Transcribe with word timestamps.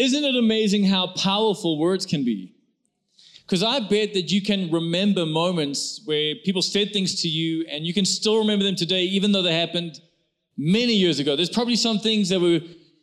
isn't 0.00 0.24
it 0.24 0.34
amazing 0.34 0.84
how 0.84 1.08
powerful 1.08 1.78
words 1.78 2.06
can 2.06 2.24
be? 2.24 2.54
Because 3.42 3.62
I 3.62 3.80
bet 3.80 4.14
that 4.14 4.32
you 4.32 4.40
can 4.40 4.70
remember 4.70 5.26
moments 5.26 6.00
where 6.06 6.36
people 6.42 6.62
said 6.62 6.92
things 6.92 7.20
to 7.22 7.28
you 7.28 7.66
and 7.70 7.84
you 7.84 7.92
can 7.92 8.06
still 8.06 8.38
remember 8.38 8.64
them 8.64 8.76
today, 8.76 9.02
even 9.02 9.32
though 9.32 9.42
they 9.42 9.52
happened 9.52 10.00
many 10.56 10.94
years 10.94 11.18
ago. 11.18 11.36
There's 11.36 11.50
probably 11.50 11.76
some 11.76 11.98
things 11.98 12.30
that 12.30 12.40
were 12.40 12.60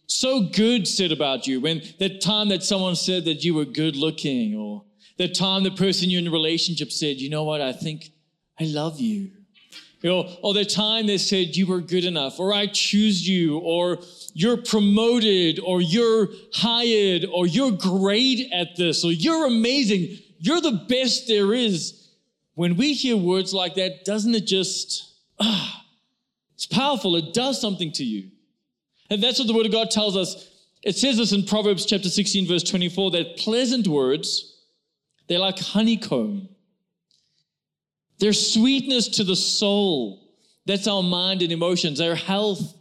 so 0.07 0.49
good 0.49 0.87
said 0.87 1.11
about 1.11 1.45
you. 1.45 1.61
When 1.61 1.83
that 1.99 2.19
time 2.19 2.49
that 2.49 2.63
someone 2.63 2.95
said 2.95 3.25
that 3.25 3.43
you 3.43 3.53
were 3.53 3.65
good 3.65 3.95
looking, 3.95 4.55
or 4.55 4.83
the 5.17 5.27
time 5.27 5.63
the 5.63 5.71
person 5.71 6.09
you're 6.09 6.21
in 6.21 6.27
a 6.27 6.31
relationship 6.31 6.91
said, 6.91 7.17
you 7.17 7.29
know 7.29 7.43
what, 7.43 7.61
I 7.61 7.73
think 7.73 8.11
I 8.59 8.63
love 8.63 8.99
you. 8.99 9.31
You 10.01 10.09
know, 10.11 10.37
or 10.43 10.53
the 10.53 10.63
time 10.63 11.07
they 11.07 11.17
said 11.17 11.55
you 11.55 11.65
were 11.65 11.81
good 11.81 12.05
enough, 12.05 12.39
or 12.39 12.53
I 12.53 12.67
choose 12.67 13.27
you, 13.27 13.57
or 13.59 13.97
you're 14.33 14.57
promoted, 14.57 15.59
or 15.59 15.81
you're 15.81 16.27
hired, 16.53 17.25
or 17.33 17.47
you're 17.47 17.71
great 17.71 18.51
at 18.53 18.75
this, 18.75 19.03
or 19.03 19.11
you're 19.11 19.47
amazing. 19.47 20.19
You're 20.39 20.61
the 20.61 20.85
best 20.87 21.27
there 21.27 21.53
is. 21.53 22.09
When 22.53 22.77
we 22.77 22.93
hear 22.93 23.17
words 23.17 23.53
like 23.53 23.75
that, 23.75 24.05
doesn't 24.05 24.35
it 24.35 24.45
just, 24.45 25.13
ah, 25.39 25.83
it's 26.53 26.67
powerful. 26.67 27.15
It 27.15 27.33
does 27.33 27.59
something 27.59 27.91
to 27.93 28.03
you. 28.03 28.29
And 29.09 29.21
that's 29.21 29.39
what 29.39 29.47
the 29.47 29.53
Word 29.53 29.65
of 29.65 29.71
God 29.71 29.89
tells 29.89 30.15
us. 30.15 30.47
It 30.83 30.95
says 30.95 31.17
this 31.17 31.31
in 31.31 31.43
Proverbs 31.43 31.85
chapter 31.85 32.09
16, 32.09 32.47
verse 32.47 32.63
24, 32.63 33.11
that 33.11 33.37
pleasant 33.37 33.87
words, 33.87 34.59
they're 35.27 35.39
like 35.39 35.59
honeycomb. 35.59 36.49
They're 38.19 38.33
sweetness 38.33 39.09
to 39.09 39.23
the 39.23 39.35
soul. 39.35 40.23
That's 40.65 40.87
our 40.87 41.03
mind 41.03 41.41
and 41.41 41.51
emotions. 41.51 41.99
They're 41.99 42.15
health 42.15 42.75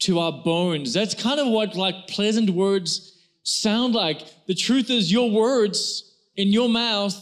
to 0.00 0.18
our 0.18 0.32
bones. 0.32 0.92
That's 0.92 1.14
kind 1.14 1.38
of 1.38 1.48
what 1.48 1.76
like 1.76 2.08
pleasant 2.08 2.50
words 2.50 3.18
sound 3.42 3.94
like. 3.94 4.22
The 4.46 4.54
truth 4.54 4.90
is, 4.90 5.12
your 5.12 5.30
words 5.30 6.14
in 6.36 6.48
your 6.48 6.68
mouth, 6.68 7.14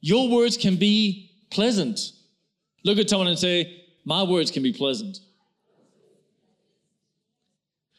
your 0.00 0.28
words 0.28 0.56
can 0.56 0.76
be 0.76 1.30
pleasant. 1.50 2.00
Look 2.84 2.98
at 2.98 3.08
someone 3.08 3.28
and 3.28 3.38
say, 3.38 3.84
My 4.04 4.22
words 4.22 4.50
can 4.50 4.62
be 4.62 4.72
pleasant. 4.72 5.20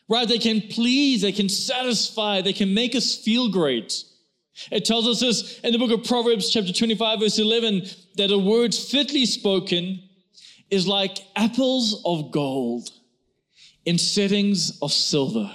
Right? 0.08 0.28
They 0.28 0.40
can 0.40 0.62
please, 0.62 1.22
they 1.22 1.32
can 1.32 1.50
satisfy, 1.50 2.42
they 2.42 2.54
can 2.54 2.74
make 2.74 2.96
us 2.96 3.16
feel 3.16 3.52
great. 3.52 4.04
It 4.72 4.86
tells 4.86 5.08
us 5.08 5.20
this 5.20 5.60
in 5.62 5.72
the 5.72 5.80
book 5.80 5.92
of 5.92 6.04
Proverbs, 6.06 6.50
chapter 6.50 6.74
25, 6.74 7.20
verse 7.20 7.40
11, 7.40 7.84
that 8.16 8.32
a 8.32 8.38
word 8.38 8.74
fitly 8.74 9.26
spoken 9.26 10.02
is 10.70 10.88
like 10.88 11.20
apples 11.36 12.02
of 12.06 12.32
gold 12.32 12.90
in 13.86 13.98
settings 13.98 14.78
of 14.82 14.92
silver. 14.92 15.50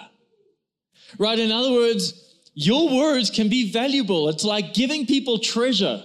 Right? 1.18 1.38
In 1.38 1.52
other 1.52 1.72
words, 1.72 2.34
your 2.54 2.88
words 2.88 3.30
can 3.30 3.48
be 3.48 3.70
valuable. 3.70 4.28
It's 4.28 4.44
like 4.44 4.74
giving 4.74 5.06
people 5.06 5.38
treasure. 5.38 6.02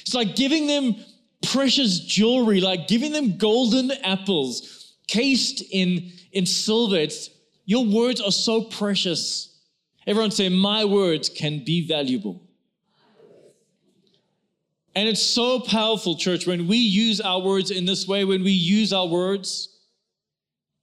It's 0.00 0.14
like 0.14 0.36
giving 0.36 0.66
them 0.66 0.96
precious 1.42 2.00
jewelry, 2.00 2.60
like 2.60 2.88
giving 2.88 3.12
them 3.12 3.36
golden 3.36 3.92
apples 4.02 4.94
cased 5.06 5.62
in, 5.70 6.12
in 6.32 6.46
silver. 6.46 6.96
It's, 6.96 7.30
your 7.64 7.84
words 7.84 8.20
are 8.20 8.32
so 8.32 8.62
precious. 8.62 9.53
Everyone 10.06 10.30
say, 10.30 10.48
My 10.48 10.84
words 10.84 11.28
can 11.28 11.64
be 11.64 11.86
valuable. 11.86 12.42
And 14.96 15.08
it's 15.08 15.22
so 15.22 15.58
powerful, 15.58 16.16
church, 16.16 16.46
when 16.46 16.68
we 16.68 16.76
use 16.76 17.20
our 17.20 17.40
words 17.40 17.70
in 17.70 17.84
this 17.84 18.06
way, 18.06 18.24
when 18.24 18.44
we 18.44 18.52
use 18.52 18.92
our 18.92 19.08
words 19.08 19.74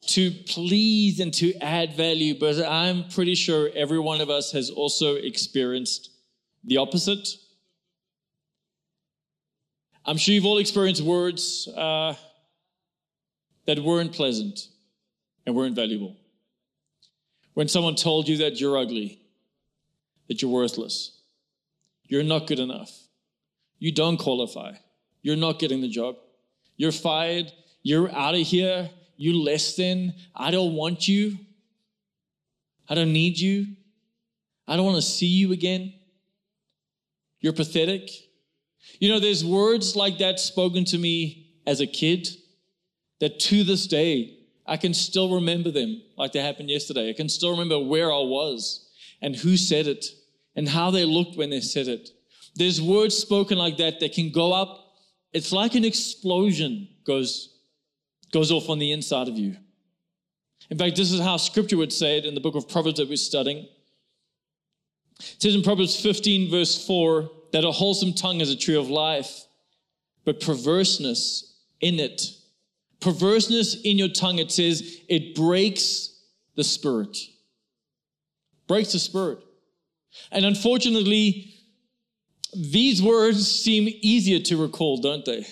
to 0.07 0.31
please 0.31 1.19
and 1.19 1.33
to 1.35 1.53
add 1.61 1.93
value, 1.93 2.37
but 2.37 2.61
I'm 2.65 3.07
pretty 3.07 3.35
sure 3.35 3.69
every 3.75 3.99
one 3.99 4.19
of 4.19 4.29
us 4.29 4.51
has 4.51 4.69
also 4.69 5.15
experienced 5.15 6.09
the 6.63 6.77
opposite. 6.77 7.27
I'm 10.05 10.17
sure 10.17 10.33
you've 10.33 10.45
all 10.45 10.57
experienced 10.57 11.03
words 11.03 11.69
uh, 11.69 12.15
that 13.67 13.79
weren't 13.79 14.11
pleasant 14.11 14.67
and 15.45 15.55
weren't 15.55 15.75
valuable. 15.75 16.17
When 17.53 17.67
someone 17.67 17.95
told 17.95 18.27
you 18.27 18.37
that 18.37 18.59
you're 18.59 18.77
ugly, 18.77 19.20
that 20.31 20.41
you're 20.41 20.49
worthless, 20.49 21.19
you're 22.05 22.23
not 22.23 22.47
good 22.47 22.57
enough, 22.57 22.89
you 23.79 23.91
don't 23.91 24.15
qualify, 24.15 24.71
you're 25.21 25.35
not 25.35 25.59
getting 25.59 25.81
the 25.81 25.89
job, 25.89 26.15
you're 26.77 26.93
fired, 26.93 27.51
you're 27.83 28.09
out 28.15 28.33
of 28.33 28.39
here, 28.39 28.89
you 29.17 29.33
less 29.43 29.75
than, 29.75 30.13
I 30.33 30.49
don't 30.51 30.73
want 30.73 31.05
you, 31.05 31.37
I 32.87 32.95
don't 32.95 33.11
need 33.11 33.37
you, 33.39 33.75
I 34.69 34.77
don't 34.77 34.85
want 34.85 34.95
to 34.95 35.01
see 35.01 35.25
you 35.25 35.51
again, 35.51 35.93
you're 37.41 37.51
pathetic. 37.51 38.09
You 39.01 39.09
know, 39.09 39.19
there's 39.19 39.43
words 39.43 39.97
like 39.97 40.19
that 40.19 40.39
spoken 40.39 40.85
to 40.85 40.97
me 40.97 41.57
as 41.67 41.81
a 41.81 41.87
kid 41.87 42.29
that 43.19 43.37
to 43.41 43.65
this 43.65 43.85
day, 43.85 44.37
I 44.65 44.77
can 44.77 44.93
still 44.93 45.35
remember 45.35 45.71
them 45.71 46.01
like 46.17 46.31
they 46.31 46.39
happened 46.39 46.69
yesterday. 46.69 47.09
I 47.09 47.13
can 47.13 47.27
still 47.27 47.51
remember 47.51 47.79
where 47.79 48.13
I 48.13 48.19
was 48.19 48.87
and 49.21 49.35
who 49.35 49.57
said 49.57 49.87
it 49.87 50.05
and 50.55 50.67
how 50.67 50.91
they 50.91 51.05
looked 51.05 51.37
when 51.37 51.49
they 51.49 51.61
said 51.61 51.87
it. 51.87 52.09
There's 52.55 52.81
words 52.81 53.17
spoken 53.17 53.57
like 53.57 53.77
that 53.77 53.99
that 53.99 54.13
can 54.13 54.31
go 54.31 54.53
up. 54.53 54.95
It's 55.33 55.51
like 55.51 55.75
an 55.75 55.85
explosion 55.85 56.89
goes 57.05 57.51
goes 58.31 58.51
off 58.51 58.69
on 58.69 58.79
the 58.79 58.91
inside 58.91 59.27
of 59.27 59.37
you. 59.37 59.55
In 60.69 60.77
fact, 60.77 60.95
this 60.95 61.11
is 61.11 61.19
how 61.19 61.37
scripture 61.37 61.77
would 61.77 61.91
say 61.91 62.17
it 62.17 62.25
in 62.25 62.33
the 62.33 62.39
book 62.39 62.55
of 62.55 62.67
Proverbs 62.69 62.97
that 62.97 63.09
we're 63.09 63.17
studying. 63.17 63.67
It 65.19 65.35
says 65.41 65.53
in 65.53 65.63
Proverbs 65.63 65.99
15, 65.99 66.49
verse 66.49 66.87
4, 66.87 67.29
that 67.51 67.65
a 67.65 67.71
wholesome 67.71 68.13
tongue 68.13 68.39
is 68.39 68.49
a 68.49 68.55
tree 68.55 68.75
of 68.75 68.89
life, 68.89 69.45
but 70.23 70.39
perverseness 70.39 71.57
in 71.81 71.99
it, 71.99 72.21
perverseness 73.01 73.81
in 73.83 73.97
your 73.97 74.07
tongue, 74.07 74.39
it 74.39 74.51
says, 74.51 75.01
it 75.09 75.35
breaks 75.35 76.21
the 76.55 76.63
spirit. 76.63 77.17
Breaks 78.67 78.93
the 78.93 78.99
spirit. 78.99 79.39
And 80.31 80.45
unfortunately, 80.45 81.53
these 82.53 83.01
words 83.01 83.49
seem 83.49 83.87
easier 84.01 84.39
to 84.39 84.61
recall, 84.61 84.97
don't 84.97 85.25
they? 85.25 85.45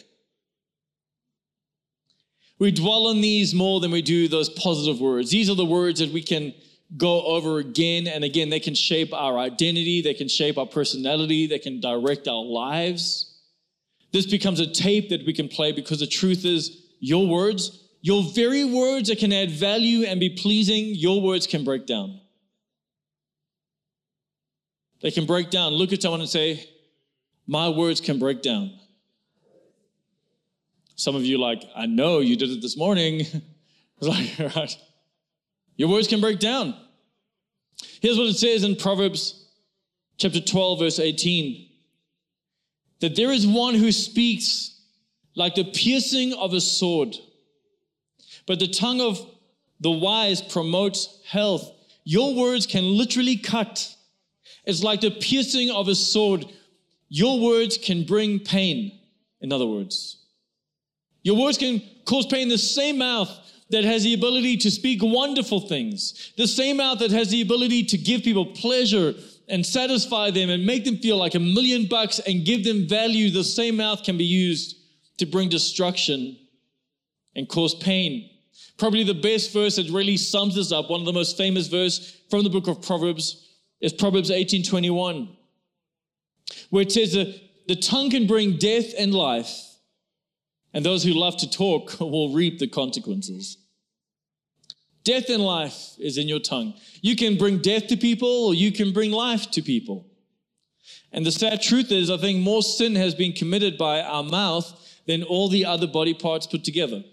We 2.59 2.72
dwell 2.72 3.08
on 3.08 3.22
these 3.22 3.53
more 3.53 3.80
than 3.80 3.92
we 3.92 4.02
do 4.02 4.28
those 4.28 4.50
positive 4.50 5.00
words. 5.00 5.31
These 5.31 5.50
are 5.50 5.56
the 5.56 5.66
words 5.66 6.02
that 6.02 6.12
we 6.12 6.22
can 6.22 6.53
go 6.98 7.22
over 7.22 7.59
again 7.59 8.08
and 8.08 8.24
again. 8.24 8.50
They 8.50 8.59
can 8.59 8.75
shape 8.75 9.14
our 9.14 9.38
identity, 9.38 10.02
they 10.02 10.14
can 10.14 10.28
shape 10.28 10.58
our 10.58 10.66
personality, 10.66 11.48
they 11.48 11.59
can 11.59 11.80
direct 11.80 12.28
our 12.28 12.44
lives. 12.44 13.38
This 14.12 14.25
becomes 14.25 14.59
a 14.59 14.68
tape 14.68 15.09
that 15.09 15.25
we 15.25 15.34
can 15.34 15.48
play 15.48 15.72
because 15.72 16.00
the 16.00 16.08
truth 16.08 16.44
is, 16.44 16.88
your 17.00 17.28
words, 17.28 17.88
your 18.02 18.24
very 18.34 18.66
words 18.66 19.08
that 19.08 19.19
can 19.19 19.31
add 19.31 19.52
value 19.52 20.06
and 20.06 20.19
be 20.19 20.30
pleasing, 20.30 20.86
your 20.96 21.22
words 21.22 21.48
can 21.48 21.64
break 21.64 21.86
down. 21.86 22.19
They 25.02 25.12
can 25.12 25.26
break 25.26 25.50
down. 25.50 25.74
Look 25.74 25.94
at 25.94 26.02
someone 26.02 26.20
and 26.20 26.30
say, 26.30 26.70
My 27.48 27.70
words 27.70 28.02
can 28.02 28.20
break 28.20 28.42
down. 28.42 28.72
Some 30.96 31.16
of 31.16 31.24
you 31.24 31.38
like, 31.38 31.64
I 31.76 31.86
know 31.86 32.20
you 32.20 32.36
did 32.36 32.50
it 32.50 32.62
this 32.62 32.78
morning. 32.78 33.26
It's 34.02 34.08
like, 34.40 34.56
right. 34.56 34.78
Your 35.76 35.90
words 35.90 36.08
can 36.08 36.22
break 36.22 36.40
down. 36.40 36.74
Here's 38.02 38.18
what 38.18 38.28
it 38.28 38.38
says 38.38 38.64
in 38.64 38.78
Proverbs 38.78 39.46
chapter 40.18 40.40
12, 40.40 40.80
verse 40.80 41.00
18 41.00 41.70
that 43.00 43.16
there 43.16 43.31
is 43.31 43.48
one 43.48 43.76
who 43.76 43.92
speaks 43.92 44.81
like 45.36 45.56
the 45.56 45.64
piercing 45.64 46.34
of 46.34 46.54
a 46.54 46.60
sword, 46.60 47.16
but 48.46 48.60
the 48.60 48.68
tongue 48.68 49.00
of 49.00 49.26
the 49.80 49.92
wise 49.92 50.42
promotes 50.42 51.22
health. 51.26 51.72
Your 52.04 52.36
words 52.36 52.66
can 52.66 52.84
literally 52.98 53.38
cut. 53.38 53.96
It's 54.66 54.84
like 54.84 55.02
the 55.02 55.12
piercing 55.12 55.70
of 55.72 55.88
a 55.88 55.96
sword. 55.96 56.46
Your 57.10 57.40
words 57.40 57.78
can 57.78 58.06
bring 58.06 58.40
pain, 58.40 59.00
in 59.42 59.52
other 59.52 59.66
words. 59.66 60.18
Your 61.24 61.38
words 61.38 61.58
can 61.58 61.82
cause 62.06 62.26
pain. 62.26 62.50
The 62.50 62.58
same 62.58 63.00
mouth 63.00 63.30
that 63.70 63.84
has 63.84 64.04
the 64.04 64.14
ability 64.14 64.58
to 64.58 64.72
speak 64.72 65.00
wonderful 65.02 65.62
things, 65.62 66.34
the 66.38 66.48
same 66.48 66.78
mouth 66.78 67.00
that 67.00 67.12
has 67.12 67.30
the 67.30 67.42
ability 67.42 67.84
to 67.86 67.98
give 67.98 68.24
people 68.24 68.48
pleasure 68.48 69.14
and 69.48 69.66
satisfy 69.66 70.32
them 70.32 70.50
and 70.50 70.66
make 70.66 70.86
them 70.86 70.98
feel 70.98 71.18
like 71.18 71.36
a 71.36 71.40
million 71.40 71.88
bucks 71.88 72.20
and 72.20 72.46
give 72.46 72.64
them 72.64 72.88
value, 72.88 73.30
the 73.30 73.44
same 73.44 73.78
mouth 73.78 74.04
can 74.04 74.18
be 74.18 74.26
used 74.26 74.78
to 75.18 75.26
bring 75.26 75.50
destruction 75.50 76.38
and 77.36 77.48
cause 77.48 77.76
pain. 77.76 78.30
Probably 78.78 79.04
the 79.04 79.14
best 79.14 79.52
verse 79.52 79.76
that 79.76 79.90
really 79.90 80.18
sums 80.18 80.56
this 80.56 80.72
up, 80.72 80.90
one 80.90 81.02
of 81.02 81.06
the 81.06 81.14
most 81.14 81.38
famous 81.38 81.68
verse 81.68 82.18
from 82.30 82.44
the 82.44 82.50
book 82.50 82.68
of 82.68 82.82
Proverbs, 82.82 83.49
is 83.81 83.94
Proverbs 83.94 84.30
18:21, 84.30 85.30
where 86.70 86.84
it 86.84 86.92
says 86.92 87.14
that 87.14 87.34
the 87.68 87.76
tongue 87.76 88.10
can 88.10 88.28
bring 88.28 88.58
death 88.58 88.94
and 88.98 89.14
life 89.14 89.70
and 90.74 90.86
those 90.86 91.04
who 91.04 91.14
love 91.14 91.38
to 91.38 91.50
talk 91.50 92.00
will 92.00 92.34
reap 92.34 92.60
the 92.60 92.68
consequences. 92.68 93.58
Death 95.04 95.30
and 95.30 95.44
life 95.44 95.96
is 95.98 96.18
in 96.18 96.28
your 96.28 96.40
tongue. 96.40 96.74
You 97.02 97.16
can 97.16 97.38
bring 97.38 97.60
death 97.60 97.88
to 97.88 97.98
people 97.98 98.48
or 98.48 98.54
you 98.54 98.72
can 98.72 98.92
bring 98.92 99.12
life 99.12 99.50
to 99.52 99.62
people. 99.62 100.06
And 101.12 101.25
the 101.25 101.32
sad 101.32 101.62
truth 101.62 101.92
is, 101.92 102.12
I 102.12 102.18
think 102.18 102.40
more 102.40 102.62
sin 102.62 102.96
has 102.96 103.16
been 103.16 103.34
committed 103.34 103.78
by 103.78 104.02
our 104.02 104.24
mouth 104.24 104.72
than 105.08 105.24
all 105.24 105.50
the 105.50 105.66
other 105.66 105.88
body 105.88 106.14
parts 106.14 106.46
put 106.46 106.64
together. 106.64 107.04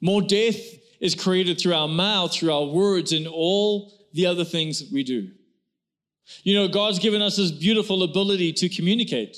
More 0.00 0.22
death 0.22 0.56
is 1.00 1.14
created 1.14 1.60
through 1.60 1.74
our 1.74 1.88
mouth, 1.88 2.32
through 2.32 2.52
our 2.52 2.66
words, 2.66 3.12
and 3.12 3.26
all 3.26 3.92
the 4.16 4.26
other 4.26 4.44
things 4.44 4.82
we 4.92 5.04
do. 5.04 5.30
You 6.42 6.54
know, 6.56 6.68
God's 6.68 6.98
given 6.98 7.22
us 7.22 7.36
this 7.36 7.52
beautiful 7.52 8.02
ability 8.02 8.52
to 8.54 8.68
communicate. 8.68 9.36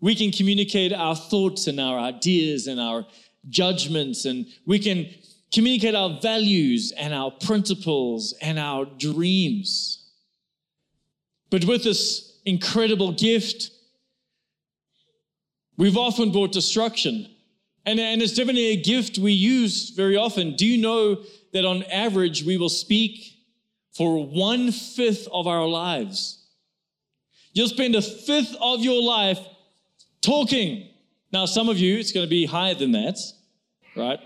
We 0.00 0.14
can 0.14 0.30
communicate 0.30 0.92
our 0.92 1.16
thoughts 1.16 1.66
and 1.66 1.80
our 1.80 1.98
ideas 1.98 2.66
and 2.66 2.78
our 2.78 3.06
judgments, 3.48 4.26
and 4.26 4.46
we 4.66 4.78
can 4.78 5.06
communicate 5.52 5.94
our 5.94 6.20
values 6.20 6.92
and 6.96 7.14
our 7.14 7.30
principles 7.30 8.34
and 8.40 8.58
our 8.58 8.84
dreams. 8.84 10.10
But 11.50 11.64
with 11.64 11.84
this 11.84 12.40
incredible 12.44 13.12
gift, 13.12 13.70
we've 15.76 15.96
often 15.96 16.30
brought 16.30 16.52
destruction. 16.52 17.28
And, 17.86 18.00
and 18.00 18.22
it's 18.22 18.34
definitely 18.34 18.68
a 18.68 18.82
gift 18.82 19.18
we 19.18 19.32
use 19.32 19.90
very 19.90 20.16
often. 20.16 20.56
Do 20.56 20.66
you 20.66 20.80
know 20.80 21.22
that 21.52 21.64
on 21.64 21.82
average 21.84 22.42
we 22.44 22.56
will 22.56 22.68
speak 22.68 23.33
for 23.94 24.26
one 24.26 24.72
fifth 24.72 25.28
of 25.32 25.46
our 25.46 25.66
lives? 25.66 26.44
You'll 27.52 27.68
spend 27.68 27.94
a 27.94 28.02
fifth 28.02 28.54
of 28.60 28.80
your 28.80 29.02
life 29.02 29.38
talking. 30.20 30.88
Now, 31.32 31.46
some 31.46 31.68
of 31.68 31.78
you, 31.78 31.98
it's 31.98 32.12
going 32.12 32.26
to 32.26 32.30
be 32.30 32.46
higher 32.46 32.74
than 32.74 32.92
that, 32.92 33.18
right? 33.96 34.20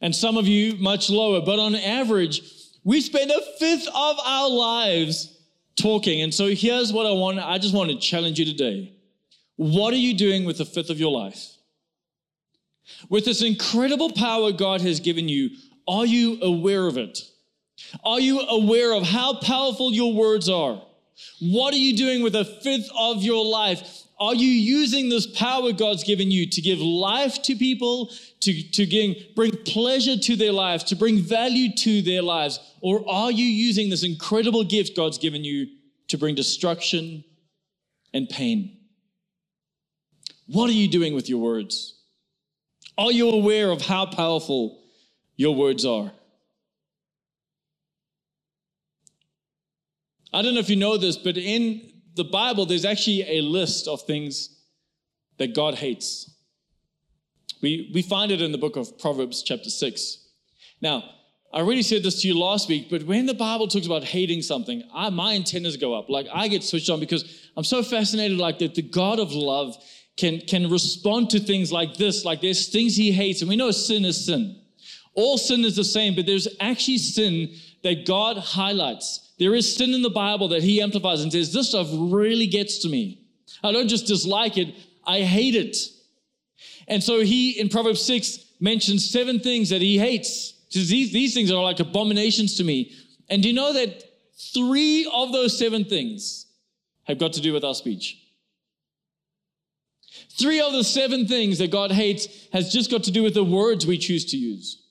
And 0.00 0.14
some 0.14 0.36
of 0.36 0.48
you, 0.48 0.76
much 0.76 1.10
lower. 1.10 1.40
But 1.40 1.58
on 1.58 1.74
average, 1.74 2.42
we 2.84 3.00
spend 3.00 3.30
a 3.30 3.40
fifth 3.58 3.86
of 3.86 4.16
our 4.24 4.50
lives 4.50 5.38
talking. 5.76 6.22
And 6.22 6.32
so 6.34 6.48
here's 6.48 6.92
what 6.92 7.06
I 7.06 7.12
want 7.12 7.38
I 7.38 7.58
just 7.58 7.74
want 7.74 7.90
to 7.90 7.98
challenge 7.98 8.38
you 8.38 8.44
today. 8.44 8.92
What 9.56 9.94
are 9.94 9.98
you 9.98 10.14
doing 10.14 10.44
with 10.44 10.60
a 10.60 10.64
fifth 10.64 10.90
of 10.90 10.98
your 10.98 11.12
life? 11.12 11.56
With 13.08 13.24
this 13.24 13.42
incredible 13.42 14.12
power 14.12 14.52
God 14.52 14.80
has 14.80 15.00
given 15.00 15.28
you, 15.28 15.50
are 15.86 16.06
you 16.06 16.38
aware 16.42 16.86
of 16.86 16.98
it? 16.98 17.18
Are 18.04 18.20
you 18.20 18.40
aware 18.40 18.92
of 18.92 19.04
how 19.04 19.34
powerful 19.34 19.92
your 19.92 20.14
words 20.14 20.48
are? 20.48 20.82
What 21.40 21.74
are 21.74 21.78
you 21.78 21.96
doing 21.96 22.22
with 22.22 22.34
a 22.34 22.44
fifth 22.44 22.88
of 22.96 23.22
your 23.22 23.44
life? 23.44 24.02
Are 24.18 24.34
you 24.34 24.48
using 24.48 25.08
this 25.08 25.26
power 25.26 25.72
God's 25.72 26.04
given 26.04 26.30
you 26.30 26.48
to 26.48 26.60
give 26.60 26.78
life 26.78 27.42
to 27.42 27.56
people, 27.56 28.10
to, 28.40 28.62
to 28.70 29.14
bring 29.34 29.50
pleasure 29.64 30.16
to 30.16 30.36
their 30.36 30.52
lives, 30.52 30.84
to 30.84 30.96
bring 30.96 31.18
value 31.18 31.74
to 31.78 32.02
their 32.02 32.22
lives? 32.22 32.60
Or 32.80 33.08
are 33.08 33.32
you 33.32 33.44
using 33.44 33.90
this 33.90 34.04
incredible 34.04 34.62
gift 34.64 34.96
God's 34.96 35.18
given 35.18 35.42
you 35.42 35.66
to 36.08 36.18
bring 36.18 36.36
destruction 36.36 37.24
and 38.14 38.28
pain? 38.28 38.78
What 40.46 40.70
are 40.70 40.74
you 40.74 40.88
doing 40.88 41.14
with 41.14 41.28
your 41.28 41.40
words? 41.40 41.94
Are 42.96 43.10
you 43.10 43.30
aware 43.30 43.70
of 43.70 43.82
how 43.82 44.06
powerful 44.06 44.82
your 45.36 45.54
words 45.56 45.84
are? 45.84 46.12
I 50.32 50.42
don't 50.42 50.54
know 50.54 50.60
if 50.60 50.70
you 50.70 50.76
know 50.76 50.96
this, 50.96 51.16
but 51.16 51.36
in 51.36 51.92
the 52.14 52.24
Bible, 52.24 52.66
there's 52.66 52.84
actually 52.84 53.38
a 53.38 53.42
list 53.42 53.88
of 53.88 54.02
things 54.02 54.60
that 55.38 55.54
God 55.54 55.74
hates. 55.74 56.30
We, 57.60 57.90
we 57.94 58.02
find 58.02 58.32
it 58.32 58.42
in 58.42 58.52
the 58.52 58.58
book 58.58 58.76
of 58.76 58.98
Proverbs, 58.98 59.42
chapter 59.42 59.70
6. 59.70 60.18
Now, 60.80 61.04
I 61.52 61.58
already 61.58 61.82
said 61.82 62.02
this 62.02 62.22
to 62.22 62.28
you 62.28 62.38
last 62.38 62.68
week, 62.68 62.88
but 62.90 63.02
when 63.04 63.26
the 63.26 63.34
Bible 63.34 63.68
talks 63.68 63.86
about 63.86 64.04
hating 64.04 64.42
something, 64.42 64.82
I, 64.92 65.10
my 65.10 65.34
antennas 65.34 65.76
go 65.76 65.94
up. 65.94 66.08
Like 66.08 66.26
I 66.32 66.48
get 66.48 66.64
switched 66.64 66.88
on 66.88 66.98
because 66.98 67.50
I'm 67.56 67.64
so 67.64 67.82
fascinated, 67.82 68.38
like 68.38 68.58
that 68.60 68.74
the 68.74 68.82
God 68.82 69.20
of 69.20 69.32
love 69.32 69.76
can, 70.16 70.40
can 70.40 70.70
respond 70.70 71.30
to 71.30 71.40
things 71.40 71.70
like 71.70 71.96
this, 71.96 72.24
like 72.24 72.40
there's 72.40 72.68
things 72.68 72.96
he 72.96 73.12
hates, 73.12 73.42
and 73.42 73.48
we 73.48 73.56
know 73.56 73.70
sin 73.70 74.04
is 74.04 74.24
sin. 74.24 74.60
All 75.14 75.36
sin 75.36 75.64
is 75.64 75.76
the 75.76 75.84
same, 75.84 76.14
but 76.14 76.24
there's 76.24 76.48
actually 76.58 76.98
sin 76.98 77.54
that 77.82 78.06
God 78.06 78.38
highlights. 78.38 79.31
There 79.42 79.56
is 79.56 79.74
sin 79.74 79.92
in 79.92 80.02
the 80.02 80.08
Bible 80.08 80.46
that 80.48 80.62
he 80.62 80.80
amplifies 80.80 81.20
and 81.20 81.32
says, 81.32 81.52
This 81.52 81.70
stuff 81.70 81.88
really 81.90 82.46
gets 82.46 82.78
to 82.82 82.88
me. 82.88 83.26
I 83.64 83.72
don't 83.72 83.88
just 83.88 84.06
dislike 84.06 84.56
it, 84.56 84.72
I 85.04 85.22
hate 85.22 85.56
it. 85.56 85.76
And 86.86 87.02
so 87.02 87.18
he, 87.18 87.58
in 87.58 87.68
Proverbs 87.68 88.02
6, 88.02 88.38
mentions 88.60 89.10
seven 89.10 89.40
things 89.40 89.70
that 89.70 89.82
he 89.82 89.98
hates. 89.98 90.54
He 90.68 90.78
Says, 90.78 90.88
these, 90.88 91.12
these 91.12 91.34
things 91.34 91.50
are 91.50 91.60
like 91.60 91.80
abominations 91.80 92.56
to 92.58 92.64
me. 92.64 92.92
And 93.28 93.42
do 93.42 93.48
you 93.48 93.54
know 93.54 93.72
that 93.72 94.04
three 94.54 95.10
of 95.12 95.32
those 95.32 95.58
seven 95.58 95.86
things 95.86 96.46
have 97.08 97.18
got 97.18 97.32
to 97.32 97.40
do 97.40 97.52
with 97.52 97.64
our 97.64 97.74
speech? 97.74 98.22
Three 100.38 100.60
of 100.60 100.72
the 100.72 100.84
seven 100.84 101.26
things 101.26 101.58
that 101.58 101.72
God 101.72 101.90
hates 101.90 102.28
has 102.52 102.72
just 102.72 102.92
got 102.92 103.02
to 103.02 103.10
do 103.10 103.24
with 103.24 103.34
the 103.34 103.42
words 103.42 103.88
we 103.88 103.98
choose 103.98 104.24
to 104.26 104.36
use, 104.36 104.81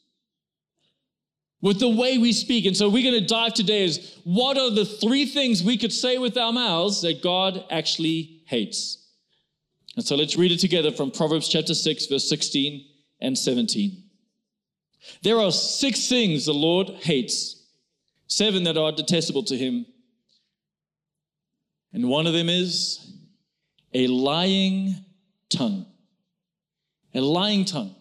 with 1.62 1.80
the 1.80 1.90
way 1.90 2.18
we 2.18 2.34
speak. 2.34 2.66
And 2.66 2.76
so 2.76 2.90
we're 2.90 3.10
going 3.10 3.22
to 3.22 3.28
dive 3.28 3.54
today 3.54 3.84
is 3.84 4.18
what 4.24 4.58
are 4.58 4.72
the 4.72 4.86
three 4.86 5.26
things 5.26 5.64
we 5.64 5.78
could 5.78 5.94
say 5.94 6.18
with 6.18 6.38
our 6.38 6.52
mouths 6.52 7.02
that 7.02 7.22
God 7.22 7.64
actually 7.70 8.42
hates? 8.46 8.98
And 9.96 10.06
so 10.06 10.16
let's 10.16 10.36
read 10.36 10.52
it 10.52 10.60
together 10.60 10.92
from 10.92 11.12
Proverbs 11.12 11.48
chapter 11.48 11.74
6, 11.74 12.06
verse 12.08 12.28
16 12.28 12.86
and 13.20 13.38
17. 13.38 14.04
There 15.22 15.40
are 15.40 15.52
six 15.52 16.08
things 16.08 16.46
the 16.46 16.54
Lord 16.54 16.90
hates, 17.02 17.64
seven 18.28 18.64
that 18.64 18.78
are 18.78 18.92
detestable 18.92 19.44
to 19.44 19.58
him. 19.58 19.86
And 21.94 22.08
one 22.08 22.26
of 22.26 22.34
them 22.34 22.50
is 22.50 23.14
a 23.94 24.08
lying 24.08 24.96
tongue. 25.50 25.86
A 27.14 27.20
lying 27.20 27.66
tongue. 27.66 27.94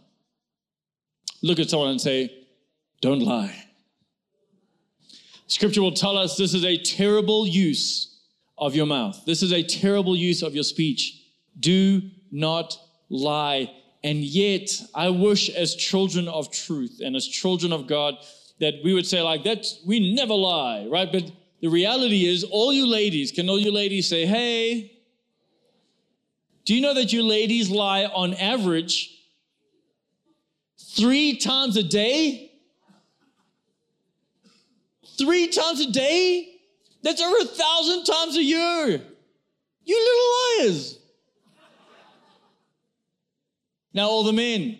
Look 1.42 1.58
at 1.58 1.68
someone 1.68 1.90
and 1.90 2.00
say, 2.00 2.39
Don't 3.00 3.20
lie. 3.20 3.54
Scripture 5.46 5.82
will 5.82 5.92
tell 5.92 6.16
us 6.16 6.36
this 6.36 6.54
is 6.54 6.64
a 6.64 6.78
terrible 6.78 7.46
use 7.46 8.20
of 8.56 8.74
your 8.74 8.86
mouth. 8.86 9.20
This 9.26 9.42
is 9.42 9.52
a 9.52 9.62
terrible 9.62 10.16
use 10.16 10.42
of 10.42 10.54
your 10.54 10.64
speech. 10.64 11.20
Do 11.58 12.02
not 12.30 12.78
lie. 13.08 13.70
And 14.04 14.18
yet, 14.18 14.70
I 14.94 15.08
wish 15.08 15.50
as 15.50 15.74
children 15.74 16.28
of 16.28 16.50
truth 16.52 17.00
and 17.04 17.16
as 17.16 17.26
children 17.26 17.72
of 17.72 17.86
God 17.86 18.14
that 18.60 18.74
we 18.84 18.94
would 18.94 19.06
say, 19.06 19.22
like, 19.22 19.42
that 19.44 19.66
we 19.86 20.14
never 20.14 20.34
lie, 20.34 20.86
right? 20.86 21.10
But 21.10 21.32
the 21.60 21.68
reality 21.68 22.26
is, 22.26 22.44
all 22.44 22.72
you 22.72 22.86
ladies, 22.86 23.32
can 23.32 23.48
all 23.48 23.58
you 23.58 23.72
ladies 23.72 24.08
say, 24.08 24.26
hey, 24.26 24.92
do 26.64 26.74
you 26.74 26.80
know 26.80 26.94
that 26.94 27.12
you 27.12 27.22
ladies 27.22 27.70
lie 27.70 28.04
on 28.04 28.34
average 28.34 29.10
three 30.78 31.36
times 31.38 31.76
a 31.76 31.82
day? 31.82 32.49
Three 35.20 35.48
times 35.48 35.80
a 35.80 35.90
day? 35.90 36.48
That's 37.02 37.20
over 37.20 37.36
a 37.42 37.44
thousand 37.44 38.04
times 38.04 38.38
a 38.38 38.42
year. 38.42 39.02
You 39.84 40.56
little 40.58 40.72
liars. 40.72 40.98
Now, 43.92 44.08
all 44.08 44.24
the 44.24 44.32
men. 44.32 44.78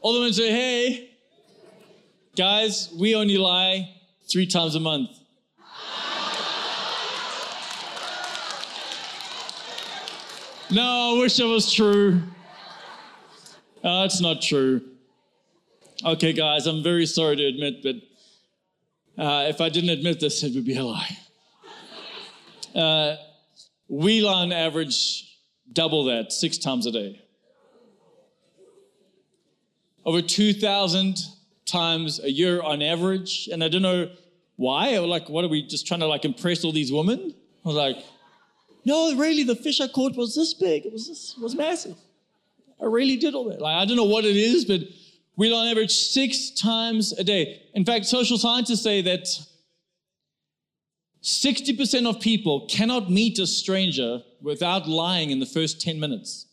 All 0.00 0.12
the 0.14 0.20
men 0.20 0.32
say, 0.32 0.50
hey, 0.50 1.10
guys, 2.34 2.92
we 2.98 3.14
only 3.14 3.38
lie 3.38 3.94
three 4.28 4.46
times 4.48 4.74
a 4.74 4.80
month. 4.80 5.10
No, 10.70 11.16
I 11.16 11.20
wish 11.20 11.36
that 11.36 11.46
was 11.46 11.72
true. 11.72 12.22
Uh, 13.88 14.04
it's 14.04 14.20
not 14.20 14.42
true. 14.42 14.82
Okay, 16.04 16.34
guys, 16.34 16.66
I'm 16.66 16.82
very 16.82 17.06
sorry 17.06 17.36
to 17.36 17.44
admit, 17.46 17.82
but 17.82 17.96
uh, 19.24 19.48
if 19.48 19.62
I 19.62 19.70
didn't 19.70 19.88
admit 19.88 20.20
this, 20.20 20.42
it 20.42 20.54
would 20.54 20.66
be 20.66 20.76
a 20.76 20.84
lie. 20.84 21.18
Uh, 22.74 23.16
we 23.88 24.26
on 24.26 24.52
average 24.52 25.38
double 25.72 26.04
that 26.04 26.32
six 26.32 26.58
times 26.58 26.84
a 26.84 26.92
day. 26.92 27.22
Over 30.04 30.20
2,000 30.20 31.16
times 31.64 32.20
a 32.20 32.30
year 32.30 32.60
on 32.60 32.82
average. 32.82 33.48
And 33.50 33.64
I 33.64 33.68
don't 33.68 33.80
know 33.80 34.10
why. 34.56 34.98
Like, 34.98 35.30
what 35.30 35.46
are 35.46 35.48
we 35.48 35.66
just 35.66 35.86
trying 35.86 36.00
to 36.00 36.06
like 36.06 36.26
impress 36.26 36.62
all 36.62 36.72
these 36.72 36.92
women? 36.92 37.34
I 37.64 37.68
was 37.68 37.76
like, 37.76 38.04
no, 38.84 39.16
really, 39.16 39.44
the 39.44 39.56
fish 39.56 39.80
I 39.80 39.88
caught 39.88 40.14
was 40.14 40.34
this 40.34 40.52
big. 40.52 40.84
It 40.84 40.92
was 40.92 41.08
this, 41.08 41.34
it 41.38 41.42
was 41.42 41.54
massive. 41.54 41.96
I 42.80 42.86
really 42.86 43.16
did 43.16 43.34
all 43.34 43.48
that. 43.50 43.60
Like, 43.60 43.76
I 43.76 43.84
don't 43.84 43.96
know 43.96 44.04
what 44.04 44.24
it 44.24 44.36
is, 44.36 44.64
but 44.64 44.80
we 45.36 45.52
on 45.52 45.68
average 45.68 45.92
six 45.92 46.50
times 46.50 47.12
a 47.12 47.24
day. 47.24 47.62
In 47.74 47.84
fact, 47.84 48.06
social 48.06 48.38
scientists 48.38 48.82
say 48.82 49.02
that 49.02 49.26
60% 51.22 52.08
of 52.08 52.20
people 52.20 52.66
cannot 52.68 53.10
meet 53.10 53.38
a 53.38 53.46
stranger 53.46 54.22
without 54.40 54.88
lying 54.88 55.30
in 55.30 55.40
the 55.40 55.46
first 55.46 55.80
10 55.80 55.98
minutes. 55.98 56.46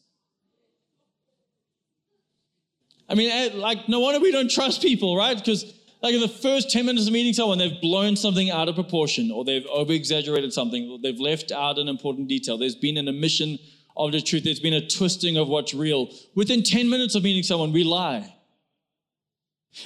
I 3.08 3.14
mean, 3.14 3.30
eh, 3.30 3.52
like, 3.54 3.88
no 3.88 4.00
wonder 4.00 4.20
we 4.20 4.32
don't 4.32 4.50
trust 4.50 4.82
people, 4.82 5.16
right? 5.16 5.38
Because, 5.38 5.64
like, 6.02 6.16
in 6.16 6.22
the 6.22 6.28
first 6.28 6.72
10 6.72 6.86
minutes 6.86 7.06
of 7.06 7.14
meeting 7.14 7.34
someone, 7.34 7.60
they've 7.60 7.80
blown 7.80 8.16
something 8.16 8.50
out 8.50 8.68
of 8.68 8.76
proportion, 8.76 9.32
or 9.32 9.46
they've 9.46 9.66
over 9.68 9.94
exaggerated 9.94 10.52
something, 10.54 10.90
or 10.90 10.98
they've 11.00 11.20
left 11.20 11.52
out 11.52 11.78
an 11.78 11.88
important 11.88 12.28
detail. 12.28 12.58
There's 12.58 12.76
been 12.76 12.98
an 12.98 13.08
omission 13.08 13.60
of 13.98 14.12
the 14.12 14.22
truth, 14.22 14.44
there's 14.44 14.60
been 14.60 14.74
a 14.74 14.88
twisting 14.88 15.38
of 15.38 15.48
what's 15.48 15.74
real. 15.74 16.10
Within 16.36 16.64
10 16.64 16.90
minutes 16.90 17.16
of 17.16 17.24
meeting 17.24 17.44
someone, 17.44 17.72
we 17.72 17.84
lie. 17.84 18.34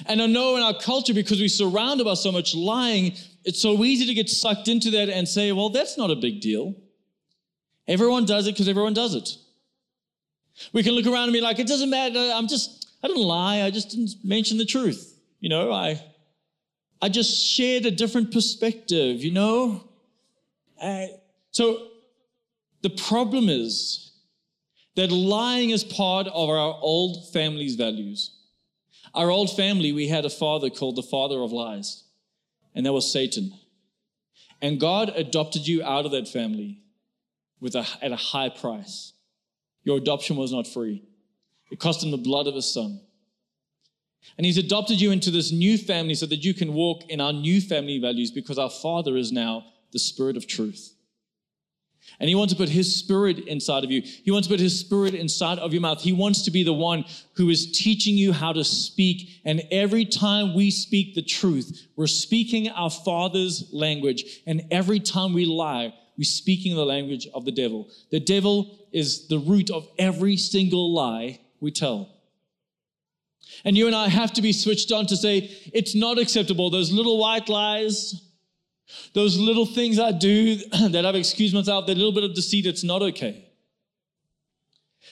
And 0.06 0.22
I 0.22 0.26
know 0.26 0.56
in 0.56 0.62
our 0.62 0.74
culture, 0.78 1.14
because 1.14 1.40
we 1.40 1.48
surround 1.48 2.02
by 2.04 2.14
so 2.14 2.30
much 2.30 2.54
lying, 2.54 3.14
it's 3.44 3.60
so 3.60 3.82
easy 3.84 4.06
to 4.06 4.14
get 4.14 4.28
sucked 4.28 4.68
into 4.68 4.90
that 4.92 5.08
and 5.08 5.28
say, 5.28 5.52
well, 5.52 5.70
that's 5.70 5.98
not 5.98 6.10
a 6.10 6.16
big 6.16 6.40
deal. 6.40 6.74
Everyone 7.88 8.24
does 8.24 8.46
it 8.46 8.52
because 8.52 8.68
everyone 8.68 8.94
does 8.94 9.14
it. 9.14 9.28
We 10.72 10.82
can 10.82 10.92
look 10.92 11.06
around 11.06 11.24
and 11.24 11.32
be 11.32 11.40
like, 11.40 11.58
it 11.58 11.66
doesn't 11.66 11.90
matter. 11.90 12.18
I'm 12.34 12.46
just, 12.46 12.92
I 13.02 13.08
didn't 13.08 13.22
lie. 13.22 13.62
I 13.62 13.70
just 13.70 13.90
didn't 13.90 14.10
mention 14.22 14.58
the 14.58 14.64
truth. 14.64 15.18
You 15.40 15.48
know, 15.48 15.72
I, 15.72 16.00
I 17.02 17.08
just 17.08 17.44
shared 17.44 17.86
a 17.86 17.90
different 17.90 18.32
perspective, 18.32 19.24
you 19.24 19.32
know? 19.32 19.88
I, 20.80 21.10
so 21.50 21.88
the 22.82 22.90
problem 22.90 23.48
is 23.48 24.12
that 24.96 25.10
lying 25.10 25.70
is 25.70 25.84
part 25.84 26.26
of 26.26 26.48
our 26.48 26.78
old 26.80 27.32
family's 27.32 27.76
values. 27.76 28.32
Our 29.14 29.30
old 29.30 29.54
family, 29.56 29.92
we 29.92 30.08
had 30.08 30.24
a 30.24 30.30
father 30.30 30.70
called 30.70 30.96
the 30.96 31.02
father 31.02 31.40
of 31.40 31.52
lies, 31.52 32.04
and 32.74 32.86
that 32.86 32.92
was 32.92 33.10
Satan. 33.10 33.52
And 34.62 34.78
God 34.78 35.12
adopted 35.14 35.66
you 35.66 35.82
out 35.82 36.04
of 36.04 36.12
that 36.12 36.28
family 36.28 36.82
with 37.60 37.74
a, 37.74 37.86
at 38.02 38.12
a 38.12 38.16
high 38.16 38.48
price. 38.48 39.12
Your 39.84 39.98
adoption 39.98 40.36
was 40.36 40.52
not 40.52 40.66
free. 40.66 41.02
It 41.70 41.78
cost 41.78 42.02
him 42.02 42.10
the 42.10 42.18
blood 42.18 42.46
of 42.46 42.54
his 42.54 42.72
son. 42.72 43.00
And 44.36 44.44
he's 44.44 44.58
adopted 44.58 45.00
you 45.00 45.10
into 45.10 45.30
this 45.30 45.50
new 45.50 45.78
family 45.78 46.14
so 46.14 46.26
that 46.26 46.44
you 46.44 46.52
can 46.52 46.74
walk 46.74 47.04
in 47.08 47.20
our 47.20 47.32
new 47.32 47.60
family 47.60 47.98
values 47.98 48.30
because 48.30 48.58
our 48.58 48.70
Father 48.70 49.16
is 49.16 49.32
now 49.32 49.64
the 49.92 49.98
Spirit 49.98 50.36
of 50.36 50.46
truth. 50.46 50.94
And 52.18 52.28
he 52.28 52.34
wants 52.34 52.52
to 52.52 52.58
put 52.58 52.68
his 52.68 52.94
spirit 52.94 53.38
inside 53.40 53.84
of 53.84 53.90
you. 53.90 54.02
He 54.02 54.30
wants 54.30 54.48
to 54.48 54.52
put 54.52 54.60
his 54.60 54.78
spirit 54.78 55.14
inside 55.14 55.58
of 55.58 55.72
your 55.72 55.80
mouth. 55.80 56.02
He 56.02 56.12
wants 56.12 56.42
to 56.42 56.50
be 56.50 56.62
the 56.62 56.72
one 56.72 57.04
who 57.34 57.48
is 57.48 57.70
teaching 57.72 58.16
you 58.16 58.32
how 58.32 58.52
to 58.52 58.64
speak. 58.64 59.40
And 59.44 59.62
every 59.70 60.04
time 60.04 60.54
we 60.54 60.70
speak 60.70 61.14
the 61.14 61.22
truth, 61.22 61.88
we're 61.96 62.06
speaking 62.06 62.68
our 62.68 62.90
Father's 62.90 63.70
language. 63.72 64.42
And 64.46 64.62
every 64.70 65.00
time 65.00 65.32
we 65.32 65.46
lie, 65.46 65.94
we're 66.18 66.24
speaking 66.24 66.74
the 66.74 66.84
language 66.84 67.26
of 67.32 67.44
the 67.46 67.52
devil. 67.52 67.88
The 68.10 68.20
devil 68.20 68.78
is 68.92 69.28
the 69.28 69.38
root 69.38 69.70
of 69.70 69.88
every 69.98 70.36
single 70.36 70.92
lie 70.92 71.40
we 71.60 71.70
tell. 71.70 72.10
And 73.64 73.76
you 73.76 73.86
and 73.86 73.96
I 73.96 74.08
have 74.08 74.32
to 74.34 74.42
be 74.42 74.52
switched 74.52 74.92
on 74.92 75.06
to 75.06 75.16
say, 75.16 75.50
it's 75.72 75.94
not 75.94 76.18
acceptable. 76.18 76.70
Those 76.70 76.92
little 76.92 77.18
white 77.18 77.48
lies, 77.48 78.14
those 79.12 79.38
little 79.38 79.66
things 79.66 79.98
I 79.98 80.12
do 80.12 80.56
that 80.90 81.04
I've 81.04 81.14
excused 81.14 81.54
myself, 81.54 81.86
that 81.86 81.96
little 81.96 82.12
bit 82.12 82.24
of 82.24 82.34
deceit, 82.34 82.66
it's 82.66 82.84
not 82.84 83.02
okay. 83.02 83.46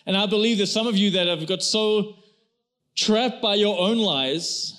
And 0.06 0.16
I 0.16 0.26
believe 0.26 0.58
that 0.58 0.68
some 0.68 0.87
of 0.87 0.97
you 0.97 1.11
that 1.12 1.26
have 1.26 1.47
got 1.47 1.62
so 1.62 2.16
trapped 2.97 3.42
by 3.42 3.54
your 3.54 3.78
own 3.78 3.99
lies 3.99 4.75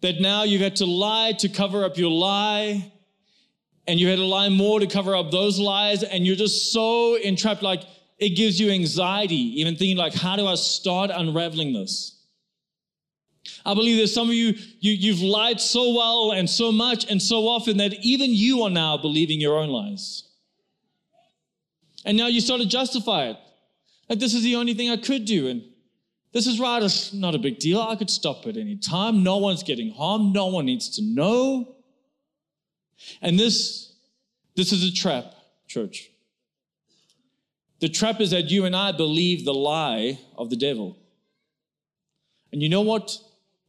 that 0.00 0.20
now 0.20 0.44
you've 0.44 0.62
had 0.62 0.76
to 0.76 0.86
lie 0.86 1.32
to 1.38 1.48
cover 1.48 1.84
up 1.84 1.98
your 1.98 2.10
lie, 2.10 2.92
and 3.86 4.00
you 4.00 4.08
had 4.08 4.16
to 4.16 4.24
lie 4.24 4.48
more 4.48 4.80
to 4.80 4.86
cover 4.86 5.14
up 5.14 5.30
those 5.30 5.58
lies, 5.58 6.02
and 6.02 6.26
you're 6.26 6.36
just 6.36 6.72
so 6.72 7.16
entrapped, 7.16 7.62
like 7.62 7.82
it 8.18 8.30
gives 8.30 8.60
you 8.60 8.70
anxiety, 8.70 9.60
even 9.60 9.76
thinking 9.76 9.96
like, 9.96 10.14
how 10.14 10.36
do 10.36 10.46
I 10.46 10.54
start 10.54 11.10
unraveling 11.12 11.72
this? 11.72 12.19
I 13.64 13.74
believe 13.74 14.00
that 14.00 14.08
some 14.08 14.28
of 14.28 14.34
you, 14.34 14.54
you, 14.80 14.92
you've 14.92 15.22
lied 15.22 15.60
so 15.60 15.94
well 15.94 16.32
and 16.32 16.48
so 16.48 16.72
much 16.72 17.10
and 17.10 17.20
so 17.20 17.48
often 17.48 17.76
that 17.78 17.94
even 18.02 18.30
you 18.30 18.62
are 18.62 18.70
now 18.70 18.96
believing 18.96 19.40
your 19.40 19.58
own 19.58 19.68
lies. 19.68 20.24
And 22.04 22.16
now 22.16 22.28
you 22.28 22.40
start 22.40 22.60
to 22.60 22.66
justify 22.66 23.26
it. 23.26 23.36
Like, 24.08 24.18
this 24.18 24.34
is 24.34 24.42
the 24.42 24.56
only 24.56 24.74
thing 24.74 24.90
I 24.90 24.96
could 24.96 25.24
do. 25.24 25.48
And 25.48 25.62
this 26.32 26.46
is 26.46 26.58
right. 26.58 26.82
It's 26.82 27.12
not 27.12 27.34
a 27.34 27.38
big 27.38 27.58
deal. 27.58 27.80
I 27.80 27.96
could 27.96 28.10
stop 28.10 28.46
at 28.46 28.56
any 28.56 28.76
time. 28.76 29.22
No 29.22 29.38
one's 29.38 29.62
getting 29.62 29.92
harmed. 29.92 30.32
No 30.32 30.46
one 30.46 30.66
needs 30.66 30.96
to 30.96 31.02
know. 31.02 31.76
And 33.20 33.38
this, 33.38 33.92
this 34.56 34.72
is 34.72 34.84
a 34.84 34.92
trap, 34.92 35.34
church. 35.66 36.10
The 37.80 37.88
trap 37.88 38.20
is 38.20 38.30
that 38.30 38.50
you 38.50 38.64
and 38.64 38.76
I 38.76 38.92
believe 38.92 39.44
the 39.44 39.54
lie 39.54 40.18
of 40.36 40.50
the 40.50 40.56
devil. 40.56 40.98
And 42.52 42.62
you 42.62 42.68
know 42.68 42.82
what 42.82 43.18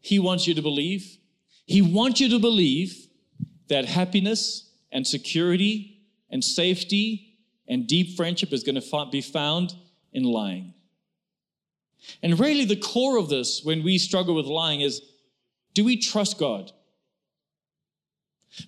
he 0.02 0.20
wants 0.20 0.48
you 0.48 0.54
to 0.56 0.62
believe? 0.62 1.18
He 1.66 1.82
wants 1.82 2.20
you 2.20 2.30
to 2.30 2.40
believe 2.40 3.08
that 3.70 3.86
happiness 3.86 4.70
and 4.92 5.06
security 5.08 6.02
and 6.30 6.44
safety 6.44 7.38
and 7.68 7.88
deep 7.88 8.18
friendship 8.18 8.52
is 8.52 8.64
going 8.64 8.80
to 8.80 9.08
be 9.12 9.22
found 9.22 9.74
in 10.12 10.24
lying. 10.24 10.74
And 12.24 12.40
really, 12.40 12.66
the 12.66 12.76
core 12.76 13.18
of 13.18 13.30
this, 13.30 13.62
when 13.64 13.84
we 13.84 13.98
struggle 13.98 14.36
with 14.36 14.48
lying, 14.48 14.82
is 14.82 15.02
do 15.74 15.86
we 15.86 15.98
trust 15.98 16.38
God? 16.38 16.72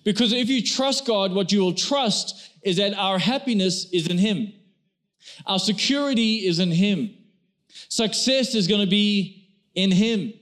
Because 0.04 0.32
if 0.32 0.48
you 0.48 0.62
trust 0.62 1.04
God, 1.04 1.32
what 1.32 1.52
you 1.52 1.60
will 1.60 1.74
trust 1.74 2.50
is 2.62 2.76
that 2.76 2.94
our 2.94 3.18
happiness 3.18 3.86
is 3.92 4.06
in 4.06 4.18
Him, 4.18 4.52
our 5.46 5.58
security 5.58 6.46
is 6.46 6.60
in 6.60 6.70
Him, 6.70 7.14
success 7.88 8.54
is 8.54 8.68
going 8.68 8.80
to 8.80 8.90
be 8.90 9.50
in 9.74 9.90
Him 9.90 10.32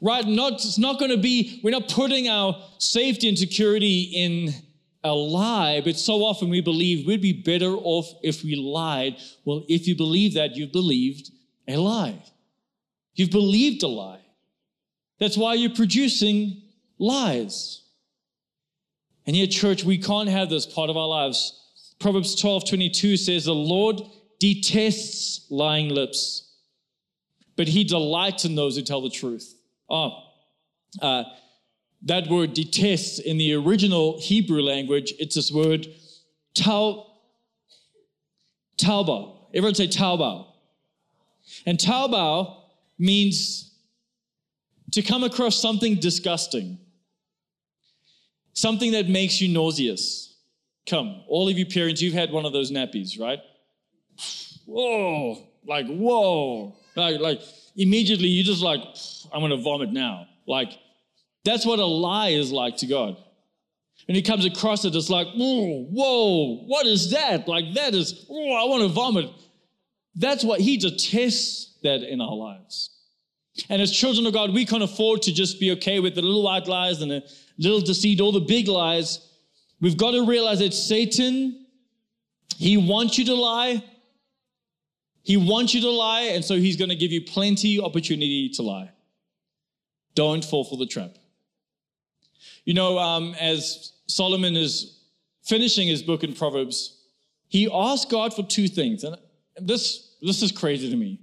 right? 0.00 0.26
Not, 0.26 0.54
it's 0.54 0.78
not 0.78 0.98
going 0.98 1.10
to 1.10 1.16
be, 1.16 1.60
we're 1.62 1.70
not 1.70 1.88
putting 1.88 2.28
our 2.28 2.56
safety 2.78 3.28
and 3.28 3.38
security 3.38 4.02
in 4.14 4.54
a 5.02 5.12
lie, 5.12 5.82
but 5.84 5.96
so 5.96 6.24
often 6.24 6.48
we 6.48 6.60
believe 6.60 7.06
we'd 7.06 7.20
be 7.20 7.32
better 7.32 7.72
off 7.72 8.06
if 8.22 8.42
we 8.42 8.56
lied. 8.56 9.16
Well, 9.44 9.64
if 9.68 9.86
you 9.86 9.96
believe 9.96 10.34
that, 10.34 10.56
you've 10.56 10.72
believed 10.72 11.30
a 11.68 11.76
lie. 11.76 12.22
You've 13.14 13.30
believed 13.30 13.82
a 13.82 13.88
lie. 13.88 14.20
That's 15.20 15.36
why 15.36 15.54
you're 15.54 15.74
producing 15.74 16.62
lies. 16.98 17.82
And 19.26 19.36
yet, 19.36 19.50
church, 19.50 19.84
we 19.84 19.98
can't 19.98 20.28
have 20.28 20.50
this 20.50 20.66
part 20.66 20.90
of 20.90 20.96
our 20.96 21.06
lives. 21.06 21.60
Proverbs 21.98 22.34
12 22.34 22.68
22 22.68 23.16
says, 23.16 23.44
The 23.44 23.54
Lord 23.54 24.00
detests 24.40 25.46
lying 25.50 25.88
lips, 25.88 26.50
but 27.56 27.68
he 27.68 27.84
delights 27.84 28.44
in 28.44 28.54
those 28.54 28.76
who 28.76 28.82
tell 28.82 29.00
the 29.00 29.10
truth. 29.10 29.53
Oh, 29.88 30.22
uh, 31.00 31.24
that 32.02 32.28
word 32.28 32.54
detests 32.54 33.18
in 33.18 33.38
the 33.38 33.54
original 33.54 34.20
Hebrew 34.20 34.62
language, 34.62 35.12
it's 35.18 35.34
this 35.34 35.50
word 35.50 35.86
tau, 36.54 37.06
tauba. 38.78 39.36
Everyone 39.54 39.74
say 39.74 39.88
tauba. 39.88 40.46
And 41.66 41.78
tauba 41.78 42.56
means 42.98 43.72
to 44.92 45.02
come 45.02 45.24
across 45.24 45.60
something 45.60 45.96
disgusting, 45.96 46.78
something 48.52 48.92
that 48.92 49.08
makes 49.08 49.40
you 49.40 49.48
nauseous. 49.48 50.36
Come, 50.86 51.22
all 51.28 51.48
of 51.48 51.56
you 51.56 51.64
parents, 51.64 52.02
you've 52.02 52.14
had 52.14 52.30
one 52.30 52.44
of 52.44 52.52
those 52.52 52.70
nappies, 52.70 53.18
right? 53.18 53.40
Whoa, 54.66 55.38
like, 55.66 55.86
whoa. 55.86 56.76
Like, 56.94 57.20
like 57.20 57.40
immediately 57.76 58.28
you're 58.28 58.44
just 58.44 58.62
like, 58.62 58.80
I'm 59.32 59.40
going 59.40 59.50
to 59.50 59.62
vomit 59.62 59.92
now. 59.92 60.26
Like, 60.46 60.72
that's 61.44 61.66
what 61.66 61.78
a 61.78 61.84
lie 61.84 62.28
is 62.30 62.52
like 62.52 62.78
to 62.78 62.86
God. 62.86 63.16
And 64.08 64.16
he 64.16 64.22
comes 64.22 64.44
across 64.44 64.84
it, 64.84 64.94
it's 64.94 65.08
like, 65.08 65.28
whoa, 65.34 66.64
what 66.66 66.86
is 66.86 67.10
that? 67.12 67.48
Like, 67.48 67.74
that 67.74 67.94
is, 67.94 68.26
oh, 68.28 68.52
I 68.52 68.64
want 68.68 68.82
to 68.82 68.88
vomit. 68.88 69.30
That's 70.14 70.44
what 70.44 70.60
he 70.60 70.76
detests 70.76 71.78
that 71.82 72.02
in 72.02 72.20
our 72.20 72.34
lives. 72.34 72.90
And 73.68 73.80
as 73.80 73.92
children 73.92 74.26
of 74.26 74.32
God, 74.32 74.52
we 74.52 74.66
can't 74.66 74.82
afford 74.82 75.22
to 75.22 75.32
just 75.32 75.60
be 75.60 75.70
okay 75.72 76.00
with 76.00 76.14
the 76.14 76.22
little 76.22 76.42
white 76.42 76.66
lies 76.66 77.02
and 77.02 77.10
the 77.10 77.22
little 77.58 77.80
deceit, 77.80 78.20
all 78.20 78.32
the 78.32 78.40
big 78.40 78.68
lies. 78.68 79.30
We've 79.80 79.96
got 79.96 80.10
to 80.10 80.26
realize 80.26 80.58
that 80.58 80.74
Satan, 80.74 81.66
he 82.56 82.76
wants 82.76 83.16
you 83.16 83.24
to 83.26 83.34
lie, 83.34 83.82
he 85.24 85.38
wants 85.38 85.72
you 85.72 85.80
to 85.80 85.90
lie, 85.90 86.30
and 86.32 86.44
so 86.44 86.56
he's 86.56 86.76
going 86.76 86.90
to 86.90 86.96
give 86.96 87.10
you 87.10 87.22
plenty 87.22 87.80
opportunity 87.80 88.50
to 88.50 88.62
lie. 88.62 88.90
Don't 90.14 90.44
fall 90.44 90.64
for 90.64 90.76
the 90.76 90.86
trap. 90.86 91.16
You 92.66 92.74
know, 92.74 92.98
um, 92.98 93.34
as 93.40 93.92
Solomon 94.06 94.54
is 94.54 95.00
finishing 95.42 95.88
his 95.88 96.02
book 96.02 96.24
in 96.24 96.34
Proverbs, 96.34 97.00
he 97.48 97.70
asked 97.72 98.10
God 98.10 98.34
for 98.34 98.42
two 98.42 98.68
things. 98.68 99.02
And 99.02 99.16
this, 99.56 100.14
this 100.20 100.42
is 100.42 100.52
crazy 100.52 100.90
to 100.90 100.96
me. 100.96 101.20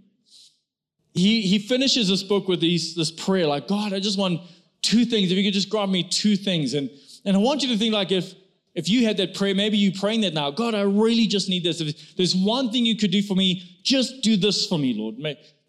He, 1.13 1.41
he 1.41 1.59
finishes 1.59 2.07
this 2.07 2.23
book 2.23 2.47
with 2.47 2.59
these, 2.59 2.95
this 2.95 3.11
prayer, 3.11 3.45
like, 3.45 3.67
God, 3.67 3.93
I 3.93 3.99
just 3.99 4.17
want 4.17 4.41
two 4.81 5.05
things. 5.05 5.31
If 5.31 5.37
you 5.37 5.43
could 5.43 5.53
just 5.53 5.69
grant 5.69 5.91
me 5.91 6.03
two 6.03 6.35
things. 6.35 6.73
And, 6.73 6.89
and 7.23 7.37
I 7.37 7.39
want 7.39 7.61
you 7.61 7.69
to 7.69 7.77
think 7.77 7.93
like 7.93 8.11
if, 8.11 8.33
if 8.73 8.87
you 8.87 9.05
had 9.05 9.17
that 9.17 9.35
prayer, 9.35 9.53
maybe 9.53 9.77
you're 9.77 9.99
praying 9.99 10.21
that 10.21 10.33
now. 10.33 10.49
God, 10.49 10.75
I 10.75 10.81
really 10.81 11.27
just 11.27 11.49
need 11.49 11.63
this. 11.63 11.81
If 11.81 12.15
there's 12.15 12.35
one 12.35 12.71
thing 12.71 12.85
you 12.85 12.95
could 12.95 13.11
do 13.11 13.21
for 13.21 13.35
me, 13.35 13.79
just 13.83 14.21
do 14.21 14.37
this 14.37 14.65
for 14.65 14.79
me, 14.79 14.93
Lord. 14.93 15.15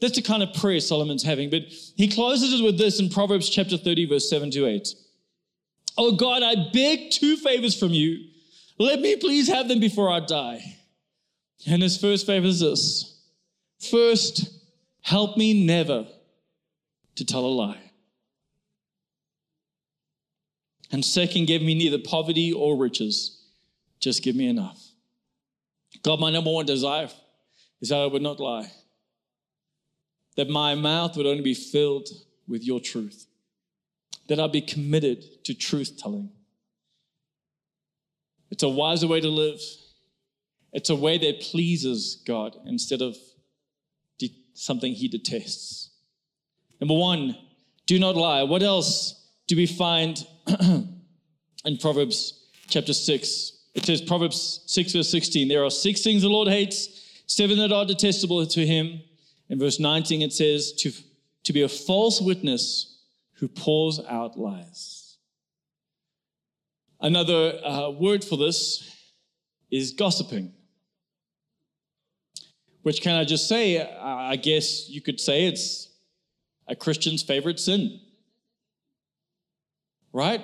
That's 0.00 0.14
the 0.16 0.22
kind 0.22 0.42
of 0.42 0.52
prayer 0.54 0.80
Solomon's 0.80 1.22
having. 1.22 1.50
But 1.50 1.62
he 1.96 2.08
closes 2.08 2.60
it 2.60 2.64
with 2.64 2.78
this 2.78 3.00
in 3.00 3.08
Proverbs 3.08 3.48
chapter 3.48 3.76
30, 3.76 4.06
verse 4.06 4.30
7 4.30 4.50
to 4.52 4.66
8. 4.66 4.88
Oh 5.98 6.16
God, 6.16 6.42
I 6.42 6.54
beg 6.72 7.10
two 7.10 7.36
favors 7.36 7.78
from 7.78 7.90
you. 7.90 8.28
Let 8.78 9.00
me 9.00 9.16
please 9.16 9.48
have 9.48 9.68
them 9.68 9.80
before 9.80 10.10
I 10.10 10.20
die. 10.20 10.76
And 11.66 11.82
his 11.82 12.00
first 12.00 12.26
favor 12.26 12.46
is 12.46 12.60
this. 12.60 13.20
First, 13.90 14.48
help 15.02 15.36
me 15.36 15.66
never 15.66 16.06
to 17.16 17.24
tell 17.24 17.44
a 17.44 17.46
lie. 17.46 17.91
And 20.92 21.04
second, 21.04 21.46
give 21.46 21.62
me 21.62 21.74
neither 21.74 21.98
poverty 21.98 22.52
or 22.52 22.76
riches. 22.76 23.42
Just 23.98 24.22
give 24.22 24.36
me 24.36 24.46
enough. 24.46 24.80
God, 26.02 26.20
my 26.20 26.30
number 26.30 26.50
one 26.50 26.66
desire 26.66 27.08
is 27.80 27.88
that 27.88 27.98
I 27.98 28.06
would 28.06 28.22
not 28.22 28.38
lie, 28.38 28.70
that 30.36 30.48
my 30.48 30.74
mouth 30.74 31.16
would 31.16 31.26
only 31.26 31.42
be 31.42 31.54
filled 31.54 32.08
with 32.46 32.62
your 32.62 32.80
truth, 32.80 33.26
that 34.28 34.38
I'd 34.38 34.52
be 34.52 34.60
committed 34.60 35.44
to 35.44 35.54
truth 35.54 35.98
telling. 35.98 36.30
It's 38.50 38.62
a 38.62 38.68
wiser 38.68 39.06
way 39.06 39.20
to 39.20 39.28
live. 39.28 39.60
It's 40.72 40.90
a 40.90 40.96
way 40.96 41.18
that 41.18 41.40
pleases 41.40 42.22
God 42.26 42.56
instead 42.66 43.02
of 43.02 43.16
something 44.54 44.92
he 44.92 45.08
detests. 45.08 45.90
Number 46.80 46.94
one, 46.94 47.36
do 47.86 47.98
not 47.98 48.16
lie. 48.16 48.42
What 48.42 48.62
else 48.62 49.30
do 49.46 49.56
we 49.56 49.66
find 49.66 50.24
in 51.64 51.76
Proverbs 51.80 52.48
chapter 52.68 52.92
6. 52.92 53.52
It 53.74 53.84
says, 53.84 54.02
Proverbs 54.02 54.62
6, 54.66 54.92
verse 54.92 55.10
16, 55.10 55.48
there 55.48 55.64
are 55.64 55.70
six 55.70 56.02
things 56.02 56.22
the 56.22 56.28
Lord 56.28 56.48
hates, 56.48 57.22
seven 57.26 57.58
that 57.58 57.72
are 57.72 57.86
detestable 57.86 58.44
to 58.46 58.66
him. 58.66 59.00
In 59.48 59.58
verse 59.58 59.80
19, 59.80 60.22
it 60.22 60.32
says, 60.32 60.72
to, 60.74 60.92
to 61.44 61.52
be 61.52 61.62
a 61.62 61.68
false 61.68 62.20
witness 62.20 62.98
who 63.34 63.48
pours 63.48 64.00
out 64.08 64.38
lies. 64.38 65.16
Another 67.00 67.58
uh, 67.64 67.90
word 67.90 68.24
for 68.24 68.36
this 68.36 68.88
is 69.70 69.92
gossiping. 69.92 70.52
Which 72.82 73.00
can 73.00 73.16
I 73.16 73.24
just 73.24 73.48
say, 73.48 73.80
I 73.80 74.36
guess 74.36 74.88
you 74.88 75.00
could 75.00 75.20
say 75.20 75.46
it's 75.46 75.88
a 76.68 76.76
Christian's 76.76 77.22
favorite 77.22 77.58
sin 77.58 78.00
right? 80.12 80.40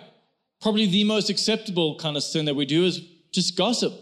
Probably 0.60 0.86
the 0.86 1.04
most 1.04 1.30
acceptable 1.30 1.96
kind 1.98 2.16
of 2.16 2.22
sin 2.22 2.46
that 2.46 2.54
we 2.54 2.66
do 2.66 2.84
is 2.84 3.00
just 3.32 3.56
gossip. 3.56 3.92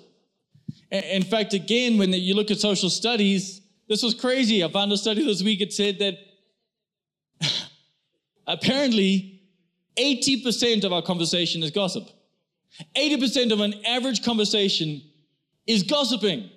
In 0.90 1.22
fact, 1.22 1.52
again, 1.52 1.98
when 1.98 2.12
you 2.12 2.34
look 2.34 2.50
at 2.50 2.58
social 2.58 2.90
studies, 2.90 3.60
this 3.88 4.02
was 4.02 4.14
crazy. 4.14 4.64
I 4.64 4.68
found 4.70 4.92
a 4.92 4.96
study 4.96 5.24
this 5.24 5.42
week. 5.42 5.60
It 5.60 5.72
said 5.72 5.98
that 5.98 6.18
apparently 8.46 9.42
80% 9.98 10.84
of 10.84 10.92
our 10.92 11.02
conversation 11.02 11.62
is 11.62 11.70
gossip. 11.70 12.08
80% 12.96 13.52
of 13.52 13.60
an 13.60 13.74
average 13.86 14.22
conversation 14.24 15.02
is 15.66 15.82
gossiping. 15.82 16.50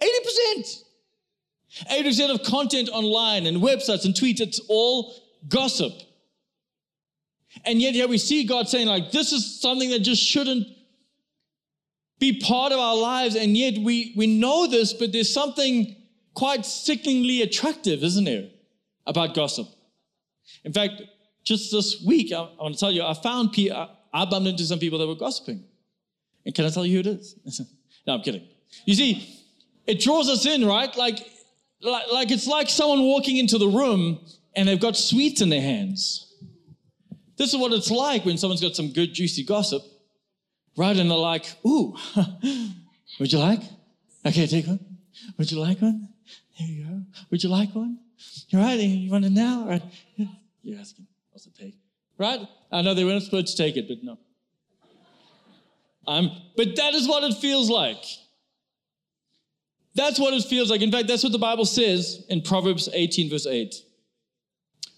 80%. 0.00 0.82
80% 1.90 2.34
of 2.34 2.42
content 2.44 2.88
online 2.90 3.46
and 3.46 3.58
websites 3.58 4.04
and 4.04 4.14
tweets, 4.14 4.40
it's 4.40 4.60
all 4.68 5.14
gossip. 5.48 5.92
And 7.64 7.80
yet, 7.80 7.94
here 7.94 8.08
we 8.08 8.18
see 8.18 8.44
God 8.44 8.68
saying, 8.68 8.86
like, 8.86 9.10
this 9.10 9.32
is 9.32 9.60
something 9.60 9.90
that 9.90 10.00
just 10.00 10.22
shouldn't 10.22 10.66
be 12.18 12.40
part 12.40 12.72
of 12.72 12.78
our 12.78 12.96
lives. 12.96 13.36
And 13.36 13.56
yet, 13.56 13.78
we, 13.78 14.12
we 14.16 14.26
know 14.26 14.66
this, 14.66 14.92
but 14.92 15.12
there's 15.12 15.32
something 15.32 15.96
quite 16.34 16.64
sickeningly 16.64 17.42
attractive, 17.42 18.02
isn't 18.02 18.24
there, 18.24 18.48
about 19.06 19.34
gossip? 19.34 19.66
In 20.64 20.72
fact, 20.72 21.02
just 21.44 21.72
this 21.72 22.02
week, 22.06 22.32
I, 22.32 22.40
I 22.40 22.62
want 22.62 22.74
to 22.74 22.80
tell 22.80 22.92
you, 22.92 23.02
I 23.02 23.14
found, 23.14 23.54
I, 23.58 23.88
I 24.12 24.24
bumped 24.24 24.48
into 24.48 24.64
some 24.64 24.78
people 24.78 24.98
that 24.98 25.06
were 25.06 25.14
gossiping. 25.14 25.64
And 26.44 26.54
can 26.54 26.64
I 26.64 26.70
tell 26.70 26.86
you 26.86 26.94
who 26.94 27.00
it 27.00 27.18
is? 27.18 27.34
no, 28.06 28.14
I'm 28.14 28.22
kidding. 28.22 28.46
You 28.84 28.94
see, 28.94 29.44
it 29.86 30.00
draws 30.00 30.28
us 30.28 30.46
in, 30.46 30.64
right? 30.64 30.94
Like, 30.96 31.18
like, 31.80 32.04
like 32.12 32.30
it's 32.30 32.46
like 32.46 32.68
someone 32.68 33.02
walking 33.02 33.36
into 33.36 33.58
the 33.58 33.68
room 33.68 34.20
and 34.54 34.68
they've 34.68 34.80
got 34.80 34.96
sweets 34.96 35.40
in 35.40 35.48
their 35.48 35.60
hands. 35.60 36.27
This 37.38 37.54
is 37.54 37.56
what 37.56 37.72
it's 37.72 37.90
like 37.90 38.24
when 38.24 38.36
someone's 38.36 38.60
got 38.60 38.74
some 38.74 38.92
good, 38.92 39.14
juicy 39.14 39.44
gossip, 39.44 39.82
right? 40.76 40.96
And 40.96 41.08
they're 41.10 41.16
like, 41.16 41.46
ooh, 41.64 41.96
would 43.20 43.32
you 43.32 43.38
like? 43.38 43.62
Okay, 44.26 44.46
take 44.46 44.66
one. 44.66 44.80
Would 45.38 45.50
you 45.50 45.60
like 45.60 45.80
one? 45.80 46.08
There 46.58 46.68
you 46.68 46.84
go. 46.84 47.02
Would 47.30 47.42
you 47.42 47.48
like 47.48 47.74
one? 47.74 48.00
You're 48.48 48.60
right. 48.60 48.78
You 48.78 49.10
want 49.10 49.24
it 49.24 49.30
now? 49.30 49.60
All 49.62 49.68
right. 49.68 49.82
You're 50.62 50.80
asking. 50.80 51.06
What's 51.30 51.46
it 51.46 51.54
take? 51.54 51.78
Right? 52.18 52.40
I 52.72 52.82
know 52.82 52.94
they 52.94 53.04
weren't 53.04 53.22
supposed 53.22 53.56
to 53.56 53.62
take 53.62 53.76
it, 53.76 53.86
but 53.86 54.02
no. 54.02 54.18
Um, 56.08 56.30
but 56.56 56.74
that 56.76 56.94
is 56.94 57.06
what 57.06 57.22
it 57.22 57.34
feels 57.34 57.70
like. 57.70 58.02
That's 59.94 60.18
what 60.18 60.34
it 60.34 60.42
feels 60.44 60.70
like. 60.70 60.80
In 60.80 60.90
fact, 60.90 61.06
that's 61.06 61.22
what 61.22 61.32
the 61.32 61.38
Bible 61.38 61.64
says 61.64 62.24
in 62.28 62.42
Proverbs 62.42 62.88
18, 62.92 63.30
verse 63.30 63.46
8. 63.46 63.74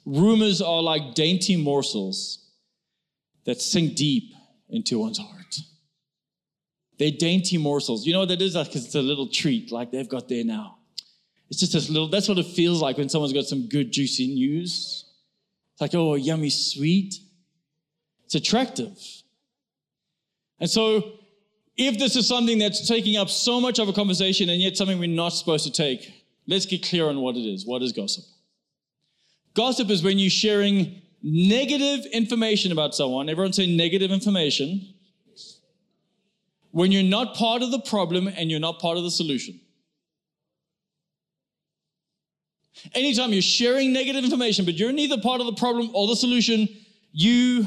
Rumors 0.04 0.60
are 0.62 0.82
like 0.82 1.14
dainty 1.14 1.56
morsels 1.56 2.50
that 3.44 3.60
sink 3.60 3.96
deep 3.96 4.32
into 4.68 4.98
one's 4.98 5.18
heart. 5.18 5.58
They're 6.98 7.10
dainty 7.10 7.56
morsels. 7.56 8.06
You 8.06 8.12
know 8.12 8.20
what 8.20 8.28
that 8.28 8.42
is? 8.42 8.54
Because 8.54 8.84
it's 8.84 8.94
a 8.94 9.02
little 9.02 9.28
treat, 9.28 9.72
like 9.72 9.90
they've 9.90 10.08
got 10.08 10.28
there 10.28 10.44
now. 10.44 10.78
It's 11.48 11.58
just 11.58 11.72
this 11.72 11.88
little, 11.88 12.08
that's 12.08 12.28
what 12.28 12.38
it 12.38 12.46
feels 12.46 12.80
like 12.80 12.98
when 12.98 13.08
someone's 13.08 13.32
got 13.32 13.44
some 13.44 13.68
good, 13.68 13.90
juicy 13.90 14.28
news. 14.28 15.04
It's 15.72 15.80
like, 15.80 15.94
oh, 15.94 16.14
yummy 16.14 16.50
sweet. 16.50 17.14
It's 18.24 18.34
attractive. 18.34 18.96
And 20.60 20.70
so, 20.70 21.12
if 21.76 21.98
this 21.98 22.16
is 22.16 22.28
something 22.28 22.58
that's 22.58 22.86
taking 22.86 23.16
up 23.16 23.30
so 23.30 23.60
much 23.60 23.78
of 23.78 23.88
a 23.88 23.92
conversation 23.92 24.50
and 24.50 24.60
yet 24.60 24.76
something 24.76 24.98
we're 24.98 25.08
not 25.08 25.30
supposed 25.30 25.64
to 25.64 25.72
take, 25.72 26.12
let's 26.46 26.66
get 26.66 26.86
clear 26.86 27.08
on 27.08 27.20
what 27.20 27.36
it 27.36 27.40
is. 27.40 27.66
What 27.66 27.82
is 27.82 27.92
gossip? 27.92 28.24
Gossip 29.54 29.90
is 29.90 30.02
when 30.02 30.18
you're 30.18 30.30
sharing 30.30 31.02
negative 31.22 32.06
information 32.12 32.72
about 32.72 32.94
someone. 32.94 33.28
Everyone 33.28 33.52
say 33.52 33.66
negative 33.66 34.10
information. 34.10 34.94
When 36.70 36.92
you're 36.92 37.02
not 37.02 37.34
part 37.34 37.62
of 37.62 37.70
the 37.70 37.80
problem 37.80 38.28
and 38.28 38.50
you're 38.50 38.60
not 38.60 38.78
part 38.78 38.96
of 38.96 39.02
the 39.02 39.10
solution. 39.10 39.60
Anytime 42.94 43.32
you're 43.32 43.42
sharing 43.42 43.92
negative 43.92 44.24
information, 44.24 44.64
but 44.64 44.74
you're 44.74 44.92
neither 44.92 45.18
part 45.18 45.40
of 45.40 45.46
the 45.46 45.52
problem 45.54 45.90
or 45.94 46.06
the 46.06 46.16
solution, 46.16 46.68
you 47.12 47.66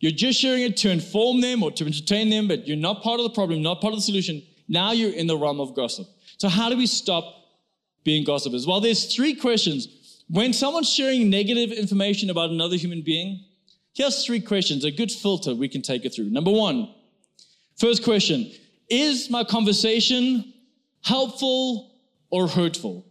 you're 0.00 0.12
just 0.12 0.38
sharing 0.38 0.62
it 0.62 0.76
to 0.78 0.90
inform 0.90 1.40
them 1.40 1.62
or 1.62 1.70
to 1.72 1.86
entertain 1.86 2.28
them, 2.28 2.46
but 2.46 2.68
you're 2.68 2.76
not 2.76 3.02
part 3.02 3.20
of 3.20 3.24
the 3.24 3.30
problem, 3.30 3.62
not 3.62 3.80
part 3.80 3.94
of 3.94 3.98
the 3.98 4.02
solution. 4.02 4.42
Now 4.68 4.92
you're 4.92 5.14
in 5.14 5.26
the 5.26 5.36
realm 5.36 5.60
of 5.60 5.74
gossip. 5.74 6.06
So 6.36 6.48
how 6.48 6.68
do 6.68 6.76
we 6.76 6.86
stop 6.86 7.24
being 8.04 8.24
gossipers? 8.24 8.66
Well, 8.66 8.80
there's 8.80 9.14
three 9.14 9.34
questions. 9.34 10.22
When 10.28 10.52
someone's 10.52 10.92
sharing 10.92 11.28
negative 11.30 11.72
information 11.72 12.30
about 12.30 12.50
another 12.50 12.76
human 12.76 13.02
being, 13.02 13.44
here's 13.94 14.24
three 14.24 14.40
questions, 14.40 14.84
a 14.84 14.90
good 14.90 15.10
filter 15.10 15.54
we 15.54 15.68
can 15.68 15.82
take 15.82 16.04
it 16.04 16.14
through. 16.14 16.30
Number 16.30 16.50
one, 16.50 16.94
first 17.76 18.04
question 18.04 18.50
Is 18.88 19.30
my 19.30 19.44
conversation 19.44 20.52
helpful 21.02 21.92
or 22.30 22.48
hurtful? 22.48 23.06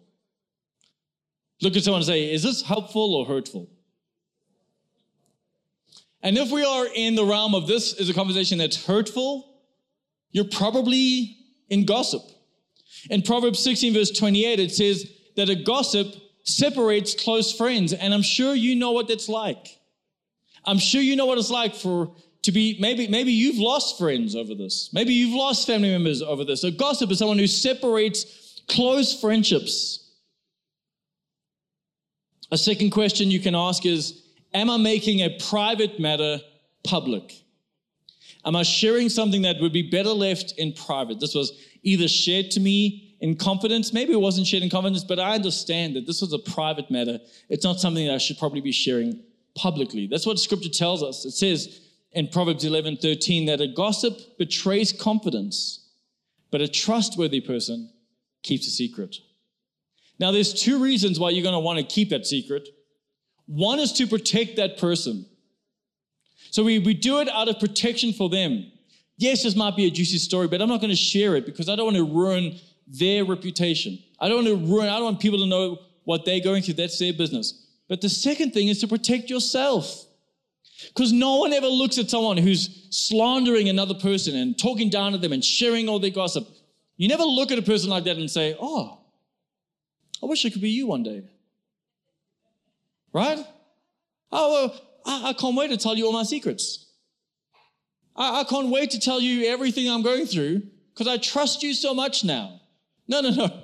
Look 1.61 1.77
at 1.77 1.83
someone 1.83 1.99
and 1.99 2.07
say, 2.07 2.33
Is 2.33 2.43
this 2.43 2.61
helpful 2.61 3.15
or 3.15 3.25
hurtful? 3.25 3.69
And 6.21 6.37
if 6.37 6.51
we 6.51 6.63
are 6.63 6.87
in 6.95 7.15
the 7.15 7.25
realm 7.25 7.53
of 7.53 7.67
this 7.67 7.93
is 7.93 8.09
a 8.09 8.13
conversation 8.13 8.57
that's 8.57 8.85
hurtful, 8.85 9.59
you're 10.31 10.45
probably 10.45 11.37
in 11.69 11.85
gossip. 11.85 12.21
In 13.09 13.21
Proverbs 13.21 13.59
16, 13.63 13.93
verse 13.93 14.11
28, 14.11 14.59
it 14.59 14.71
says 14.71 15.11
that 15.35 15.49
a 15.49 15.55
gossip 15.55 16.15
separates 16.43 17.13
close 17.15 17.53
friends. 17.53 17.93
And 17.93 18.13
I'm 18.13 18.21
sure 18.21 18.53
you 18.53 18.75
know 18.75 18.91
what 18.91 19.07
that's 19.07 19.29
like. 19.29 19.79
I'm 20.65 20.79
sure 20.79 21.01
you 21.01 21.15
know 21.15 21.25
what 21.25 21.37
it's 21.37 21.49
like 21.49 21.75
for 21.75 22.15
to 22.43 22.51
be 22.51 22.77
maybe 22.79 23.07
maybe 23.07 23.31
you've 23.31 23.57
lost 23.57 23.97
friends 23.97 24.35
over 24.35 24.53
this. 24.53 24.89
Maybe 24.93 25.13
you've 25.13 25.35
lost 25.35 25.67
family 25.67 25.89
members 25.89 26.21
over 26.21 26.43
this. 26.43 26.63
A 26.63 26.71
gossip 26.71 27.11
is 27.11 27.19
someone 27.19 27.37
who 27.37 27.47
separates 27.47 28.61
close 28.67 29.19
friendships. 29.19 30.11
A 32.51 32.57
second 32.57 32.91
question 32.91 33.31
you 33.31 33.39
can 33.39 33.55
ask 33.55 33.85
is 33.85 34.21
Am 34.53 34.69
I 34.69 34.77
making 34.77 35.21
a 35.21 35.37
private 35.49 35.99
matter 35.99 36.39
public? 36.83 37.42
Am 38.45 38.55
I 38.55 38.63
sharing 38.63 39.09
something 39.09 39.43
that 39.43 39.61
would 39.61 39.73
be 39.73 39.89
better 39.89 40.09
left 40.09 40.53
in 40.57 40.73
private? 40.73 41.19
This 41.19 41.33
was 41.33 41.51
either 41.83 42.07
shared 42.07 42.51
to 42.51 42.59
me 42.59 43.15
in 43.21 43.35
confidence. 43.37 43.93
Maybe 43.93 44.11
it 44.11 44.19
wasn't 44.19 44.47
shared 44.47 44.63
in 44.63 44.69
confidence, 44.69 45.03
but 45.03 45.19
I 45.19 45.35
understand 45.35 45.95
that 45.95 46.05
this 46.05 46.21
was 46.21 46.33
a 46.33 46.39
private 46.39 46.91
matter. 46.91 47.19
It's 47.49 47.63
not 47.63 47.79
something 47.79 48.05
that 48.05 48.13
I 48.13 48.17
should 48.17 48.37
probably 48.37 48.61
be 48.61 48.73
sharing 48.73 49.21
publicly. 49.55 50.07
That's 50.07 50.25
what 50.25 50.39
scripture 50.39 50.69
tells 50.69 51.01
us. 51.01 51.23
It 51.23 51.31
says 51.31 51.81
in 52.11 52.27
Proverbs 52.27 52.65
11 52.65 52.97
13 52.97 53.45
that 53.45 53.61
a 53.61 53.67
gossip 53.67 54.37
betrays 54.37 54.91
confidence, 54.91 55.89
but 56.51 56.61
a 56.61 56.67
trustworthy 56.67 57.39
person 57.39 57.91
keeps 58.43 58.67
a 58.67 58.71
secret. 58.71 59.15
Now, 60.19 60.31
there's 60.31 60.53
two 60.53 60.81
reasons 60.81 61.19
why 61.19 61.31
you're 61.31 61.43
going 61.43 61.53
to 61.53 61.59
want 61.59 61.79
to 61.79 61.85
keep 61.85 62.09
that 62.09 62.25
secret. 62.25 62.67
One 63.45 63.79
is 63.79 63.93
to 63.93 64.07
protect 64.07 64.57
that 64.57 64.77
person. 64.77 65.25
So 66.53 66.63
we, 66.63 66.77
we 66.77 66.93
do 66.93 67.19
it 67.19 67.27
out 67.29 67.49
of 67.49 67.59
protection 67.59 68.13
for 68.13 68.29
them. 68.29 68.71
Yes, 69.17 69.41
this 69.41 69.55
might 69.55 69.75
be 69.75 69.87
a 69.87 69.89
juicy 69.89 70.19
story, 70.19 70.47
but 70.47 70.61
I'm 70.61 70.69
not 70.69 70.81
going 70.81 70.91
to 70.91 70.95
share 70.95 71.35
it 71.35 71.47
because 71.47 71.67
I 71.67 71.75
don't 71.75 71.85
want 71.85 71.97
to 71.97 72.05
ruin 72.05 72.59
their 72.85 73.25
reputation. 73.25 73.97
I 74.19 74.27
don't 74.27 74.45
want 74.45 74.59
to 74.59 74.71
ruin, 74.71 74.87
I 74.87 74.97
don't 74.97 75.05
want 75.05 75.19
people 75.19 75.39
to 75.39 75.47
know 75.47 75.79
what 76.03 76.25
they're 76.25 76.41
going 76.41 76.61
through. 76.61 76.75
That's 76.75 76.99
their 76.99 77.11
business. 77.11 77.65
But 77.89 78.01
the 78.01 78.09
second 78.09 78.51
thing 78.51 78.67
is 78.67 78.79
to 78.81 78.87
protect 78.87 79.31
yourself. 79.31 80.05
Because 80.89 81.11
no 81.11 81.37
one 81.37 81.53
ever 81.53 81.65
looks 81.65 81.97
at 81.97 82.11
someone 82.11 82.37
who's 82.37 82.87
slandering 82.91 83.67
another 83.69 83.95
person 83.95 84.35
and 84.35 84.55
talking 84.55 84.89
down 84.89 85.13
to 85.13 85.17
them 85.17 85.33
and 85.33 85.43
sharing 85.43 85.89
all 85.89 85.97
their 85.97 86.11
gossip. 86.11 86.47
You 86.97 87.07
never 87.07 87.23
look 87.23 87.51
at 87.51 87.57
a 87.57 87.63
person 87.63 87.89
like 87.89 88.03
that 88.03 88.17
and 88.17 88.29
say, 88.29 88.55
Oh, 88.59 88.99
I 90.21 90.27
wish 90.27 90.45
I 90.45 90.51
could 90.51 90.61
be 90.61 90.69
you 90.69 90.85
one 90.85 91.01
day. 91.01 91.23
Right? 93.11 93.43
Oh, 94.31 94.51
well, 94.51 94.81
I, 95.05 95.29
I 95.29 95.33
can't 95.33 95.55
wait 95.55 95.69
to 95.69 95.77
tell 95.77 95.95
you 95.95 96.05
all 96.05 96.13
my 96.13 96.23
secrets. 96.23 96.87
I, 98.15 98.41
I 98.41 98.43
can't 98.43 98.69
wait 98.69 98.91
to 98.91 98.99
tell 98.99 99.19
you 99.19 99.47
everything 99.47 99.89
I'm 99.89 100.01
going 100.01 100.25
through 100.25 100.63
because 100.93 101.07
I 101.07 101.17
trust 101.17 101.63
you 101.63 101.73
so 101.73 101.93
much 101.93 102.23
now. 102.23 102.61
No, 103.07 103.21
no, 103.21 103.31
no. 103.31 103.63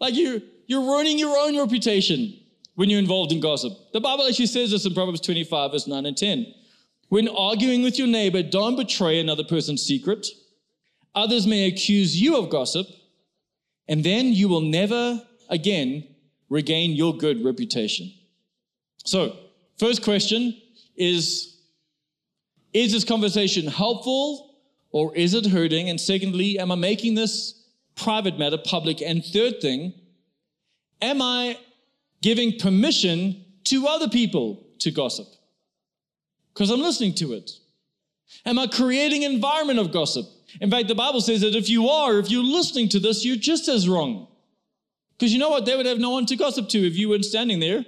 Like 0.00 0.14
you, 0.14 0.42
you're 0.66 0.80
ruining 0.80 1.18
your 1.18 1.36
own 1.38 1.58
reputation 1.58 2.38
when 2.74 2.88
you're 2.88 2.98
involved 2.98 3.32
in 3.32 3.40
gossip. 3.40 3.72
The 3.92 4.00
Bible 4.00 4.26
actually 4.26 4.46
says 4.46 4.70
this 4.70 4.86
in 4.86 4.94
Proverbs 4.94 5.20
25, 5.20 5.72
verse 5.72 5.86
9 5.86 6.06
and 6.06 6.16
10. 6.16 6.46
When 7.08 7.28
arguing 7.28 7.82
with 7.82 7.98
your 7.98 8.06
neighbor, 8.06 8.42
don't 8.42 8.76
betray 8.76 9.20
another 9.20 9.44
person's 9.44 9.82
secret. 9.82 10.26
Others 11.14 11.46
may 11.46 11.66
accuse 11.66 12.20
you 12.20 12.36
of 12.36 12.50
gossip, 12.50 12.86
and 13.88 14.04
then 14.04 14.26
you 14.32 14.48
will 14.48 14.60
never 14.60 15.20
again 15.48 16.06
regain 16.48 16.92
your 16.92 17.16
good 17.16 17.44
reputation. 17.44 18.12
So, 19.04 19.36
first 19.78 20.02
question 20.02 20.60
is 21.00 21.56
Is 22.72 22.92
this 22.92 23.04
conversation 23.04 23.66
helpful 23.66 24.54
or 24.92 25.14
is 25.16 25.34
it 25.34 25.46
hurting? 25.46 25.88
And 25.90 26.00
secondly, 26.00 26.58
am 26.58 26.70
I 26.70 26.76
making 26.76 27.14
this 27.16 27.64
private 27.96 28.38
matter 28.38 28.58
public? 28.58 29.02
And 29.02 29.24
third 29.24 29.60
thing, 29.60 29.92
am 31.00 31.20
I 31.20 31.58
giving 32.22 32.58
permission 32.58 33.44
to 33.64 33.86
other 33.88 34.08
people 34.08 34.66
to 34.80 34.90
gossip? 34.90 35.26
Because 36.52 36.70
I'm 36.70 36.80
listening 36.80 37.14
to 37.14 37.32
it. 37.32 37.50
Am 38.44 38.58
I 38.58 38.66
creating 38.66 39.24
an 39.24 39.32
environment 39.32 39.78
of 39.78 39.92
gossip? 39.92 40.26
In 40.60 40.70
fact, 40.70 40.88
the 40.88 40.94
Bible 40.94 41.20
says 41.20 41.40
that 41.40 41.54
if 41.54 41.68
you 41.68 41.88
are, 41.88 42.18
if 42.18 42.30
you're 42.30 42.44
listening 42.44 42.88
to 42.90 43.00
this, 43.00 43.24
you're 43.24 43.36
just 43.36 43.68
as 43.68 43.88
wrong. 43.88 44.28
Because 45.12 45.32
you 45.32 45.38
know 45.38 45.50
what? 45.50 45.64
They 45.64 45.76
would 45.76 45.86
have 45.86 45.98
no 45.98 46.10
one 46.10 46.26
to 46.26 46.36
gossip 46.36 46.68
to 46.70 46.78
if 46.78 46.96
you 46.96 47.08
weren't 47.08 47.24
standing 47.24 47.60
there. 47.60 47.84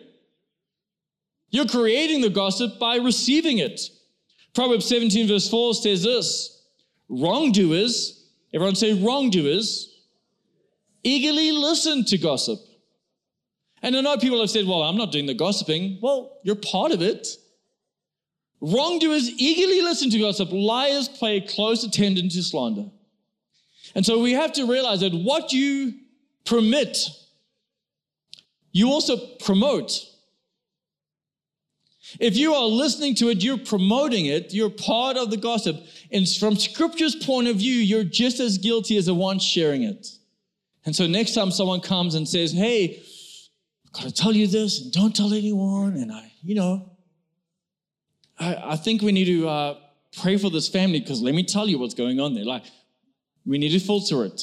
You're 1.53 1.67
creating 1.67 2.23
the 2.23 2.31
gossip 2.31 2.79
by 2.81 2.97
receiving 2.97 3.59
it. 3.59 3.81
Proverbs 4.55 4.87
17, 4.89 5.29
verse 5.29 5.49
4 5.49 5.75
says 5.75 6.03
this 6.03 6.65
wrongdoers, 7.09 8.27
everyone 8.53 8.75
say 8.75 8.95
wrongdoers, 8.95 10.01
eagerly 11.03 11.53
listen 11.53 12.05
to 12.07 12.19
gossip. 12.19 12.59
And 13.83 13.97
I 13.97 14.01
know 14.01 14.17
people 14.17 14.41
have 14.41 14.51
said, 14.51 14.67
well, 14.67 14.83
I'm 14.83 14.97
not 14.97 15.13
doing 15.13 15.27
the 15.27 15.35
gossiping. 15.35 15.99
Well, 16.01 16.39
you're 16.43 16.57
part 16.57 16.93
of 16.93 17.03
it. 17.03 17.29
Wrongdoers 18.61 19.29
eagerly 19.39 19.83
listen 19.83 20.09
to 20.11 20.19
gossip. 20.21 20.51
Liars 20.53 21.09
pay 21.09 21.41
close 21.41 21.85
attention 21.85 22.29
to 22.29 22.43
slander. 22.43 22.87
And 23.95 24.07
so 24.07 24.21
we 24.21 24.33
have 24.33 24.53
to 24.53 24.67
realize 24.67 25.01
that 25.01 25.13
what 25.13 25.53
you 25.53 25.95
permit, 26.45 26.97
you 28.71 28.89
also 28.89 29.17
promote. 29.41 30.07
If 32.21 32.37
you 32.37 32.55
are 32.55 32.67
listening 32.67 33.15
to 33.17 33.29
it, 33.31 33.43
you're 33.43 33.59
promoting 33.59 34.27
it, 34.27 34.53
you're 34.53 34.71
part 34.71 35.17
of 35.17 35.31
the 35.31 35.37
gossip. 35.37 35.77
And 36.11 36.29
from 36.29 36.57
scripture's 36.57 37.15
point 37.15 37.49
of 37.49 37.57
view, 37.57 37.75
you're 37.75 38.05
just 38.05 38.41
as 38.41 38.59
guilty 38.59 38.97
as 38.97 39.07
the 39.07 39.15
one 39.15 39.39
sharing 39.39 39.83
it. 39.83 40.09
And 40.85 40.95
so 40.95 41.07
next 41.07 41.35
time 41.35 41.51
someone 41.51 41.81
comes 41.81 42.15
and 42.15 42.29
says, 42.29 42.53
Hey, 42.53 43.03
I've 43.87 43.93
got 43.93 44.03
to 44.03 44.13
tell 44.13 44.33
you 44.33 44.47
this 44.47 44.83
and 44.83 44.93
don't 44.93 45.15
tell 45.15 45.33
anyone, 45.33 45.97
and 45.97 46.11
I, 46.11 46.33
you 46.43 46.55
know, 46.55 46.91
I, 48.39 48.73
I 48.73 48.77
think 48.77 49.03
we 49.03 49.13
need 49.13 49.27
to 49.27 49.49
uh, 49.49 49.79
pray 50.21 50.37
for 50.37 50.51
this 50.51 50.69
family 50.69 51.01
because 51.01 51.23
let 51.23 51.35
me 51.35 51.45
tell 51.45 51.69
you 51.69 51.79
what's 51.79 51.95
going 51.95 52.21
on 52.21 52.35
there. 52.35 52.45
Like, 52.45 52.65
we 53.45 53.59
need 53.59 53.71
to 53.71 53.81
filter 53.81 54.25
it. 54.25 54.43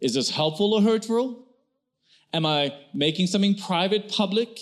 Is 0.00 0.14
this 0.14 0.30
helpful 0.30 0.74
or 0.74 0.82
hurtful? 0.82 1.46
Am 2.32 2.46
I 2.46 2.74
making 2.94 3.26
something 3.26 3.54
private 3.54 4.08
public? 4.08 4.58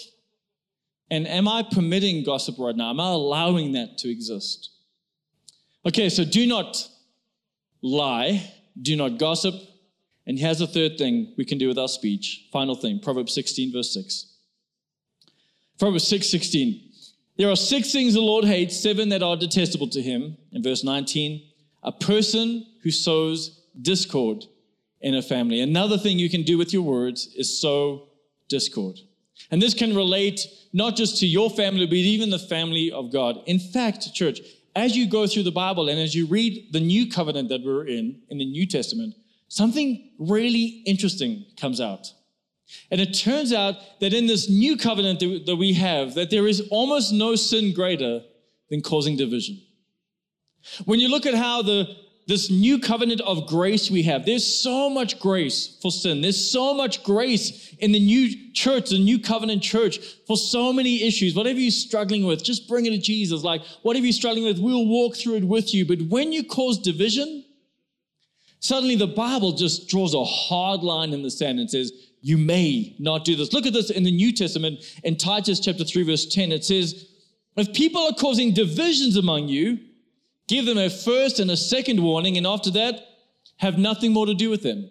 And 1.11 1.27
am 1.27 1.49
I 1.49 1.62
permitting 1.62 2.25
gossip 2.25 2.57
right 2.59 2.77
now? 2.77 2.90
Am 2.90 3.01
I 3.01 3.11
allowing 3.11 3.73
that 3.73 3.99
to 3.99 4.11
exist? 4.11 4.70
Okay, 5.85 6.09
so 6.09 6.25
do 6.25 6.46
not 6.46 6.88
lie, 7.83 8.53
do 8.81 8.96
not 8.96 9.18
gossip. 9.18 9.55
And 10.27 10.38
here's 10.38 10.61
a 10.61 10.66
third 10.66 10.99
thing 10.99 11.35
we 11.37 11.44
can 11.44 11.59
do 11.59 11.68
with 11.68 11.79
our 11.79 11.88
speech. 11.88 12.49
Final 12.53 12.77
thing, 12.77 13.01
Proverbs 13.01 13.35
16, 13.35 13.73
verse 13.73 13.92
6. 13.92 14.27
Proverbs 15.79 16.07
6, 16.07 16.31
16. 16.31 16.90
There 17.38 17.51
are 17.51 17.57
six 17.57 17.90
things 17.90 18.12
the 18.12 18.20
Lord 18.20 18.44
hates, 18.44 18.79
seven 18.79 19.09
that 19.09 19.23
are 19.23 19.37
detestable 19.37 19.88
to 19.88 20.03
him. 20.03 20.37
In 20.53 20.62
verse 20.62 20.85
19, 20.85 21.42
a 21.83 21.90
person 21.90 22.66
who 22.83 22.90
sows 22.90 23.62
discord 23.81 24.44
in 25.01 25.14
a 25.14 25.23
family. 25.23 25.61
Another 25.61 25.96
thing 25.96 26.18
you 26.18 26.29
can 26.29 26.42
do 26.42 26.59
with 26.59 26.73
your 26.73 26.83
words 26.83 27.33
is 27.35 27.59
sow 27.59 28.09
discord. 28.49 28.99
And 29.50 29.61
this 29.61 29.74
can 29.74 29.94
relate 29.94 30.40
not 30.72 30.96
just 30.96 31.18
to 31.20 31.26
your 31.26 31.50
family, 31.50 31.87
but 31.87 31.94
even 31.94 32.31
the 32.31 32.38
family 32.38 32.90
of 32.92 33.12
God. 33.12 33.40
In 33.46 33.59
fact, 33.59 34.12
church, 34.14 34.40
as 34.76 34.96
you 34.96 35.09
go 35.09 35.26
through 35.26 35.42
the 35.42 35.50
Bible 35.50 35.88
and 35.88 35.98
as 35.98 36.14
you 36.14 36.26
read 36.26 36.72
the 36.72 36.81
new 36.81 37.11
covenant 37.11 37.48
that 37.48 37.62
we're 37.64 37.87
in, 37.87 38.22
in 38.29 38.38
the 38.38 38.44
New 38.44 38.66
Testament, 38.66 39.14
something 39.48 40.11
really 40.18 40.83
interesting 40.87 41.44
comes 41.61 41.81
out. 41.81 42.12
And 42.90 43.00
it 43.00 43.12
turns 43.12 43.53
out 43.53 43.76
that 44.00 44.12
in 44.12 44.26
this 44.26 44.48
new 44.48 44.76
covenant 44.76 45.20
that 45.46 45.57
we 45.57 45.72
have, 45.72 46.14
that 46.14 46.31
there 46.31 46.46
is 46.46 46.68
almost 46.70 47.12
no 47.12 47.35
sin 47.35 47.74
greater 47.74 48.22
than 48.68 48.81
causing 48.81 49.16
division. 49.16 49.61
When 50.85 51.00
you 51.00 51.09
look 51.09 51.26
at 51.26 51.35
how 51.35 51.62
the 51.62 51.96
this 52.31 52.49
new 52.49 52.79
covenant 52.79 53.21
of 53.23 53.49
grace 53.49 53.90
we 53.90 54.05
have, 54.05 54.25
there's 54.25 54.47
so 54.47 54.88
much 54.88 55.19
grace 55.19 55.77
for 55.83 55.90
sin. 55.90 56.21
There's 56.21 56.51
so 56.51 56.73
much 56.73 57.03
grace 57.03 57.75
in 57.81 57.90
the 57.90 57.99
new 57.99 58.53
church, 58.53 58.90
the 58.90 58.99
new 58.99 59.19
covenant 59.19 59.62
church, 59.62 59.99
for 60.29 60.37
so 60.37 60.73
many 60.73 61.03
issues. 61.03 61.35
Whatever 61.35 61.59
you're 61.59 61.73
struggling 61.73 62.25
with, 62.25 62.45
just 62.45 62.69
bring 62.69 62.87
it 62.87 62.90
to 62.90 62.99
Jesus. 62.99 63.43
Like, 63.43 63.62
whatever 63.83 64.07
you're 64.07 64.12
struggling 64.12 64.45
with, 64.45 64.61
we'll 64.61 64.87
walk 64.87 65.16
through 65.16 65.38
it 65.38 65.45
with 65.45 65.75
you. 65.75 65.85
But 65.85 66.03
when 66.03 66.31
you 66.31 66.45
cause 66.45 66.79
division, 66.79 67.45
suddenly 68.61 68.95
the 68.95 69.09
Bible 69.09 69.51
just 69.51 69.88
draws 69.88 70.14
a 70.14 70.23
hard 70.23 70.83
line 70.83 71.12
in 71.12 71.25
the 71.25 71.31
sand 71.33 71.59
and 71.59 71.69
says, 71.69 71.93
you 72.23 72.38
may 72.38 72.95
not 73.01 73.25
do 73.25 73.35
this. 73.35 73.53
Look 73.53 73.66
at 73.66 73.73
this 73.73 73.90
in 73.90 74.05
the 74.05 74.12
New 74.12 74.33
Testament 74.33 74.81
in 75.03 75.16
Titus 75.16 75.59
chapter 75.59 75.85
3, 75.85 76.05
verse 76.05 76.27
10. 76.27 76.53
It 76.53 76.64
says, 76.64 77.09
If 77.57 77.73
people 77.73 78.03
are 78.03 78.14
causing 78.14 78.55
divisions 78.55 79.16
among 79.16 79.49
you, 79.49 79.81
give 80.50 80.66
them 80.66 80.78
a 80.78 80.90
first 80.90 81.38
and 81.38 81.50
a 81.50 81.56
second 81.56 82.02
warning, 82.02 82.36
and 82.36 82.46
after 82.46 82.70
that, 82.72 83.00
have 83.56 83.78
nothing 83.78 84.12
more 84.12 84.26
to 84.26 84.34
do 84.34 84.50
with 84.50 84.62
them. 84.62 84.90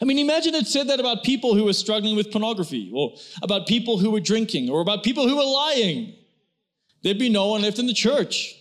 I 0.00 0.04
mean, 0.04 0.18
imagine 0.18 0.54
it 0.54 0.66
said 0.66 0.88
that 0.88 1.00
about 1.00 1.24
people 1.24 1.54
who 1.54 1.64
were 1.64 1.72
struggling 1.72 2.16
with 2.16 2.30
pornography, 2.30 2.90
or 2.92 3.14
about 3.42 3.66
people 3.66 3.98
who 3.98 4.10
were 4.10 4.20
drinking, 4.20 4.70
or 4.70 4.80
about 4.80 5.04
people 5.04 5.28
who 5.28 5.36
were 5.36 5.44
lying. 5.44 6.14
There'd 7.02 7.18
be 7.18 7.28
no 7.28 7.48
one 7.48 7.62
left 7.62 7.78
in 7.78 7.86
the 7.86 7.94
church. 7.94 8.56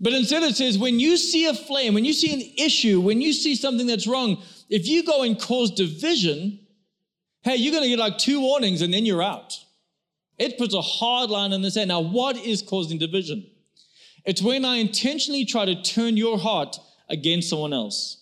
But 0.00 0.12
instead, 0.14 0.42
it 0.42 0.56
says, 0.56 0.78
when 0.78 0.98
you 0.98 1.16
see 1.16 1.46
a 1.46 1.54
flame, 1.54 1.94
when 1.94 2.04
you 2.04 2.12
see 2.12 2.32
an 2.34 2.42
issue, 2.58 3.00
when 3.00 3.20
you 3.20 3.32
see 3.32 3.54
something 3.54 3.86
that's 3.86 4.06
wrong, 4.06 4.42
if 4.68 4.88
you 4.88 5.04
go 5.04 5.22
and 5.22 5.40
cause 5.40 5.70
division, 5.70 6.58
hey, 7.42 7.56
you're 7.56 7.72
going 7.72 7.84
to 7.84 7.88
get 7.88 8.00
like 8.00 8.18
two 8.18 8.40
warnings 8.40 8.82
and 8.82 8.92
then 8.92 9.06
you're 9.06 9.22
out. 9.22 9.56
It 10.38 10.58
puts 10.58 10.74
a 10.74 10.80
hard 10.80 11.30
line 11.30 11.52
in 11.52 11.62
the 11.62 11.70
sand. 11.70 11.88
Now, 11.88 12.00
what 12.00 12.36
is 12.36 12.62
causing 12.62 12.98
division? 12.98 13.46
It's 14.24 14.42
when 14.42 14.64
I 14.64 14.76
intentionally 14.76 15.44
try 15.44 15.64
to 15.64 15.82
turn 15.82 16.16
your 16.16 16.38
heart 16.38 16.78
against 17.08 17.50
someone 17.50 17.72
else. 17.72 18.18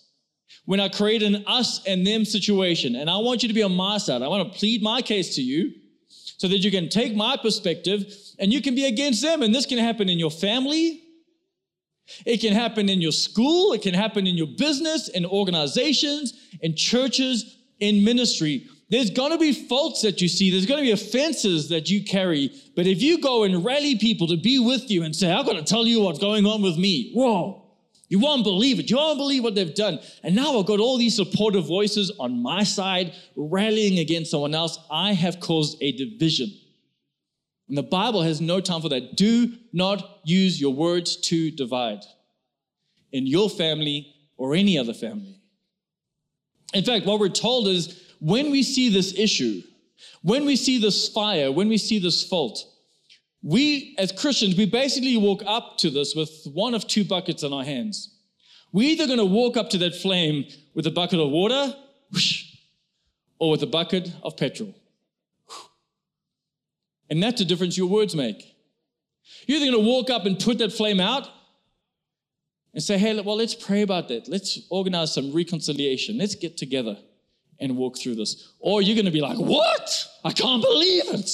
When 0.65 0.81
I 0.81 0.89
create 0.89 1.23
an 1.23 1.45
us 1.47 1.85
and 1.87 2.07
them 2.07 2.25
situation, 2.25 2.97
and 2.97 3.11
I 3.11 3.19
want 3.19 3.43
you 3.43 3.49
to 3.49 3.55
be 3.55 3.63
on 3.63 3.75
my 3.75 3.99
side. 3.99 4.23
I 4.23 4.29
want 4.29 4.53
to 4.53 4.59
plead 4.59 4.83
my 4.83 5.03
case 5.03 5.35
to 5.37 5.43
you 5.43 5.73
so 6.09 6.49
that 6.49 6.59
you 6.59 6.71
can 6.71 6.89
take 6.89 7.15
my 7.15 7.37
perspective 7.37 8.13
and 8.39 8.53
you 8.53 8.63
can 8.63 8.75
be 8.75 8.87
against 8.87 9.23
them. 9.23 9.43
And 9.43 9.55
this 9.55 9.67
can 9.67 9.79
happen 9.79 10.09
in 10.09 10.19
your 10.19 10.31
family, 10.31 11.03
it 12.27 12.39
can 12.39 12.53
happen 12.53 12.89
in 12.89 13.01
your 13.01 13.13
school, 13.13 13.73
it 13.73 13.83
can 13.83 13.95
happen 13.95 14.27
in 14.27 14.37
your 14.37 14.49
business, 14.49 15.09
in 15.09 15.25
organizations, 15.27 16.35
in 16.61 16.75
churches, 16.75 17.59
in 17.79 18.05
ministry. 18.05 18.67
There's 18.91 19.11
going 19.11 19.31
to 19.31 19.39
be 19.39 19.53
faults 19.53 20.03
that 20.03 20.21
you 20.21 20.29
see. 20.29 20.51
There's 20.51 20.67
going 20.67 20.81
to 20.81 20.85
be 20.85 20.91
offenses 20.91 21.69
that 21.69 21.89
you 21.89 22.05
carry. 22.05 22.51
But 22.75 22.89
if 22.89 23.01
you 23.01 23.21
go 23.21 23.45
and 23.45 23.65
rally 23.65 23.97
people 23.97 24.27
to 24.27 24.37
be 24.37 24.59
with 24.59 24.91
you 24.91 25.05
and 25.05 25.15
say, 25.15 25.33
I've 25.33 25.47
got 25.47 25.53
to 25.55 25.63
tell 25.63 25.87
you 25.87 26.01
what's 26.01 26.19
going 26.19 26.45
on 26.45 26.61
with 26.61 26.77
me, 26.77 27.13
whoa, 27.15 27.65
you 28.09 28.19
won't 28.19 28.43
believe 28.43 28.81
it. 28.81 28.91
You 28.91 28.97
won't 28.97 29.19
believe 29.19 29.45
what 29.45 29.55
they've 29.55 29.75
done. 29.75 30.01
And 30.25 30.35
now 30.35 30.59
I've 30.59 30.67
got 30.67 30.81
all 30.81 30.99
these 30.99 31.15
supportive 31.15 31.67
voices 31.67 32.11
on 32.19 32.43
my 32.43 32.65
side 32.65 33.15
rallying 33.37 34.01
against 34.01 34.33
someone 34.33 34.57
else. 34.57 34.77
I 34.91 35.13
have 35.13 35.39
caused 35.39 35.79
a 35.81 35.93
division. 35.93 36.53
And 37.69 37.79
the 37.79 37.85
Bible 37.85 38.23
has 38.23 38.41
no 38.41 38.61
time 38.61 38.83
for 38.83 38.89
that. 38.89 39.17
Do 39.17 39.53
not 39.73 40.19
use 40.25 40.61
your 40.61 40.75
words 40.75 41.15
to 41.29 41.53
divide 41.53 42.01
in 43.13 43.29
your 43.29 43.49
family 43.49 44.13
or 44.37 44.57
any 44.57 44.77
other 44.77 44.95
family. 44.95 45.41
In 46.75 46.83
fact, 46.83 47.07
what 47.07 47.21
we're 47.21 47.29
told 47.29 47.69
is 47.69 48.10
when 48.21 48.51
we 48.51 48.63
see 48.63 48.91
this 48.91 49.19
issue, 49.19 49.63
when 50.23 50.45
we 50.45 50.55
see 50.55 50.79
this 50.79 51.09
fire, 51.09 51.51
when 51.51 51.69
we 51.69 51.79
see 51.79 51.99
this 51.99 52.23
fault, 52.23 52.65
we 53.43 53.97
as 53.99 54.13
Christians, 54.13 54.55
we 54.57 54.67
basically 54.67 55.17
walk 55.17 55.43
up 55.47 55.79
to 55.79 55.91
this 55.91 56.15
with 56.15 56.47
one 56.53 56.75
of 56.75 56.87
two 56.87 57.05
buckets 57.05 57.43
in 57.43 57.53
our 57.53 57.65
hands. 57.65 58.15
We're 58.73 58.91
either 58.91 59.07
going 59.07 59.19
to 59.19 59.25
walk 59.25 59.57
up 59.57 59.71
to 59.71 59.79
that 59.79 59.97
flame 59.97 60.45
with 60.75 60.87
a 60.87 60.91
bucket 60.91 61.19
of 61.19 61.31
water 61.31 61.75
or 63.39 63.51
with 63.51 63.63
a 63.63 63.67
bucket 63.67 64.13
of 64.23 64.37
petrol. 64.37 64.75
And 67.09 67.21
that's 67.21 67.41
the 67.41 67.45
difference 67.45 67.77
your 67.77 67.89
words 67.89 68.15
make. 68.15 68.55
You're 69.47 69.57
either 69.57 69.73
going 69.73 69.83
to 69.83 69.89
walk 69.89 70.11
up 70.11 70.27
and 70.27 70.39
put 70.39 70.59
that 70.59 70.73
flame 70.73 71.01
out 71.01 71.29
and 72.73 72.83
say, 72.83 72.99
hey, 72.99 73.19
well, 73.21 73.37
let's 73.37 73.55
pray 73.55 73.83
about 73.83 74.07
that. 74.09 74.29
Let's 74.29 74.61
organize 74.71 75.13
some 75.13 75.33
reconciliation. 75.33 76.19
Let's 76.19 76.37
get 76.37 76.57
together 76.57 76.99
and 77.61 77.77
walk 77.77 77.99
through 77.99 78.17
this. 78.17 78.53
Or 78.59 78.83
you're 78.83 78.97
going 78.97 79.07
to 79.07 79.11
be 79.11 79.21
like, 79.21 79.39
what? 79.39 80.07
I 80.25 80.33
can't 80.33 80.63
believe 80.63 81.05
it. 81.15 81.31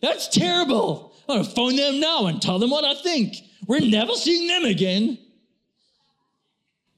That's 0.00 0.28
terrible. 0.28 1.14
I'm 1.28 1.36
going 1.36 1.46
to 1.46 1.54
phone 1.54 1.76
them 1.76 2.00
now 2.00 2.26
and 2.26 2.40
tell 2.40 2.58
them 2.58 2.70
what 2.70 2.84
I 2.84 2.94
think. 2.94 3.36
We're 3.66 3.80
never 3.80 4.14
seeing 4.14 4.48
them 4.48 4.64
again. 4.64 5.18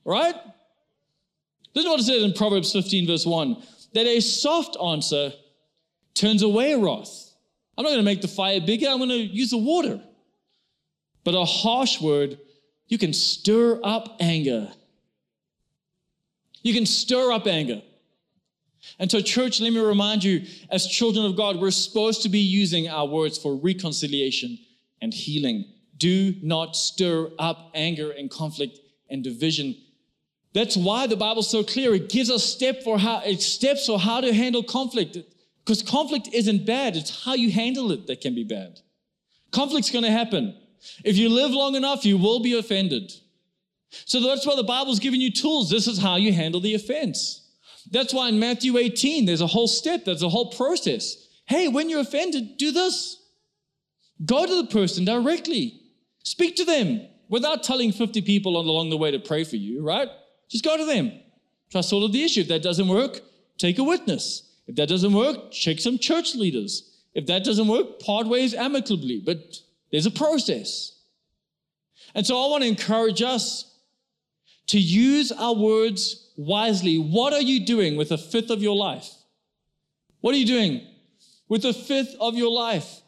Right? 0.04 0.34
This 1.74 1.84
is 1.84 1.90
what 1.90 2.00
it 2.00 2.04
says 2.04 2.22
in 2.22 2.32
Proverbs 2.32 2.72
15, 2.72 3.06
verse 3.06 3.26
1 3.26 3.62
that 3.94 4.06
a 4.06 4.20
soft 4.20 4.76
answer 4.82 5.32
turns 6.14 6.42
away 6.42 6.74
wrath. 6.74 7.32
I'm 7.76 7.84
not 7.84 7.90
going 7.90 8.00
to 8.00 8.04
make 8.04 8.20
the 8.20 8.28
fire 8.28 8.60
bigger, 8.60 8.88
I'm 8.88 8.98
going 8.98 9.08
to 9.08 9.16
use 9.16 9.50
the 9.50 9.58
water. 9.58 10.00
But 11.24 11.34
a 11.34 11.44
harsh 11.44 12.00
word, 12.00 12.38
you 12.88 12.98
can 12.98 13.12
stir 13.12 13.80
up 13.82 14.16
anger. 14.20 14.70
You 16.62 16.74
can 16.74 16.86
stir 16.86 17.32
up 17.32 17.46
anger. 17.46 17.82
And 18.98 19.10
so, 19.10 19.20
church, 19.20 19.60
let 19.60 19.72
me 19.72 19.80
remind 19.80 20.22
you, 20.22 20.42
as 20.70 20.86
children 20.86 21.24
of 21.24 21.36
God, 21.36 21.60
we're 21.60 21.70
supposed 21.70 22.22
to 22.22 22.28
be 22.28 22.40
using 22.40 22.88
our 22.88 23.06
words 23.06 23.38
for 23.38 23.56
reconciliation 23.56 24.58
and 25.00 25.12
healing. 25.12 25.64
Do 25.96 26.34
not 26.42 26.76
stir 26.76 27.30
up 27.38 27.70
anger 27.74 28.10
and 28.10 28.30
conflict 28.30 28.78
and 29.08 29.22
division. 29.22 29.76
That's 30.52 30.76
why 30.76 31.06
the 31.06 31.16
Bible's 31.16 31.50
so 31.50 31.64
clear. 31.64 31.94
It 31.94 32.08
gives 32.08 32.30
us 32.30 32.44
step 32.44 32.82
for 32.82 32.98
how, 32.98 33.22
steps 33.38 33.86
for 33.86 33.98
how 33.98 34.20
to 34.20 34.32
handle 34.32 34.62
conflict. 34.62 35.18
Because 35.64 35.82
conflict 35.82 36.28
isn't 36.32 36.66
bad, 36.66 36.94
it's 36.94 37.24
how 37.24 37.34
you 37.34 37.50
handle 37.50 37.90
it 37.90 38.06
that 38.06 38.20
can 38.20 38.34
be 38.34 38.44
bad. 38.44 38.80
Conflict's 39.50 39.90
gonna 39.90 40.10
happen. 40.10 40.56
If 41.04 41.16
you 41.16 41.28
live 41.28 41.52
long 41.52 41.74
enough, 41.74 42.04
you 42.04 42.18
will 42.18 42.40
be 42.40 42.58
offended. 42.58 43.12
So 44.04 44.20
that's 44.20 44.46
why 44.46 44.56
the 44.56 44.64
Bible's 44.64 44.98
giving 44.98 45.20
you 45.20 45.30
tools. 45.30 45.70
This 45.70 45.86
is 45.86 45.98
how 45.98 46.16
you 46.16 46.32
handle 46.32 46.60
the 46.60 46.74
offense. 46.74 47.43
That's 47.90 48.14
why 48.14 48.28
in 48.28 48.38
Matthew 48.38 48.78
18, 48.78 49.26
there's 49.26 49.40
a 49.40 49.46
whole 49.46 49.68
step, 49.68 50.04
there's 50.04 50.22
a 50.22 50.28
whole 50.28 50.50
process. 50.50 51.28
Hey, 51.46 51.68
when 51.68 51.90
you're 51.90 52.00
offended, 52.00 52.56
do 52.56 52.72
this. 52.72 53.20
Go 54.24 54.46
to 54.46 54.56
the 54.62 54.66
person 54.68 55.04
directly. 55.04 55.80
Speak 56.22 56.56
to 56.56 56.64
them 56.64 57.06
without 57.28 57.62
telling 57.62 57.92
50 57.92 58.22
people 58.22 58.56
along 58.58 58.90
the 58.90 58.96
way 58.96 59.10
to 59.10 59.18
pray 59.18 59.44
for 59.44 59.56
you, 59.56 59.82
right? 59.82 60.08
Just 60.48 60.64
go 60.64 60.76
to 60.76 60.84
them. 60.84 61.12
Try 61.70 61.82
to 61.82 61.86
solve 61.86 62.12
the 62.12 62.22
issue. 62.22 62.40
If 62.40 62.48
that 62.48 62.62
doesn't 62.62 62.88
work, 62.88 63.20
take 63.58 63.78
a 63.78 63.84
witness. 63.84 64.50
If 64.66 64.76
that 64.76 64.88
doesn't 64.88 65.12
work, 65.12 65.50
check 65.50 65.78
some 65.80 65.98
church 65.98 66.34
leaders. 66.34 66.90
If 67.14 67.26
that 67.26 67.44
doesn't 67.44 67.68
work, 67.68 68.00
part 68.00 68.26
ways 68.26 68.54
amicably. 68.54 69.20
But 69.24 69.38
there's 69.90 70.06
a 70.06 70.10
process. 70.10 70.92
And 72.14 72.26
so 72.26 72.36
I 72.36 72.48
want 72.48 72.62
to 72.62 72.68
encourage 72.68 73.22
us 73.22 73.70
to 74.68 74.78
use 74.78 75.30
our 75.32 75.54
words 75.54 76.23
wisely. 76.36 76.96
What 76.96 77.32
are 77.32 77.42
you 77.42 77.64
doing 77.64 77.96
with 77.96 78.10
a 78.10 78.18
fifth 78.18 78.50
of 78.50 78.62
your 78.62 78.76
life? 78.76 79.08
What 80.20 80.34
are 80.34 80.38
you 80.38 80.46
doing 80.46 80.86
with 81.48 81.64
a 81.64 81.72
fifth 81.72 82.14
of 82.20 82.34
your 82.34 82.50
life? 82.50 83.02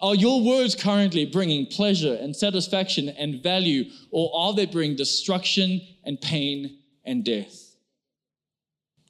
Are 0.00 0.14
your 0.14 0.44
words 0.44 0.74
currently 0.74 1.24
bringing 1.24 1.66
pleasure 1.66 2.14
and 2.14 2.36
satisfaction 2.36 3.08
and 3.08 3.42
value, 3.42 3.84
or 4.10 4.30
are 4.34 4.52
they 4.52 4.66
bringing 4.66 4.96
destruction 4.96 5.80
and 6.04 6.20
pain 6.20 6.78
and 7.04 7.24
death? 7.24 7.74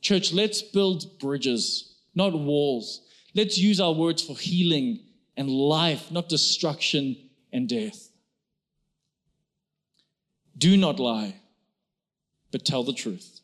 Church, 0.01 0.33
let's 0.33 0.63
build 0.63 1.19
bridges, 1.19 1.97
not 2.15 2.33
walls. 2.33 3.03
Let's 3.35 3.59
use 3.59 3.81
our 3.81 3.93
words 3.93 4.23
for 4.23 4.37
healing 4.37 5.01
and 5.37 5.51
life, 5.51 6.11
not 6.11 6.29
destruction 6.29 7.17
and 7.53 7.69
death. 7.69 8.09
Do 10.57 10.77
not 10.77 10.99
lie, 10.99 11.40
but 12.51 12.65
tell 12.65 12.85
the 12.85 12.93
truth. 12.93 13.41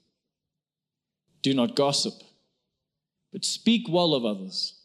Do 1.43 1.55
not 1.55 1.77
gossip, 1.77 2.15
but 3.33 3.45
speak 3.45 3.87
well 3.89 4.15
of 4.15 4.25
others. 4.25 4.81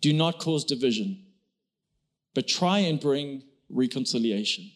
Do 0.00 0.12
not 0.12 0.38
cause 0.38 0.64
division, 0.64 1.24
but 2.34 2.48
try 2.48 2.78
and 2.78 2.98
bring 2.98 3.42
reconciliation. 3.68 4.70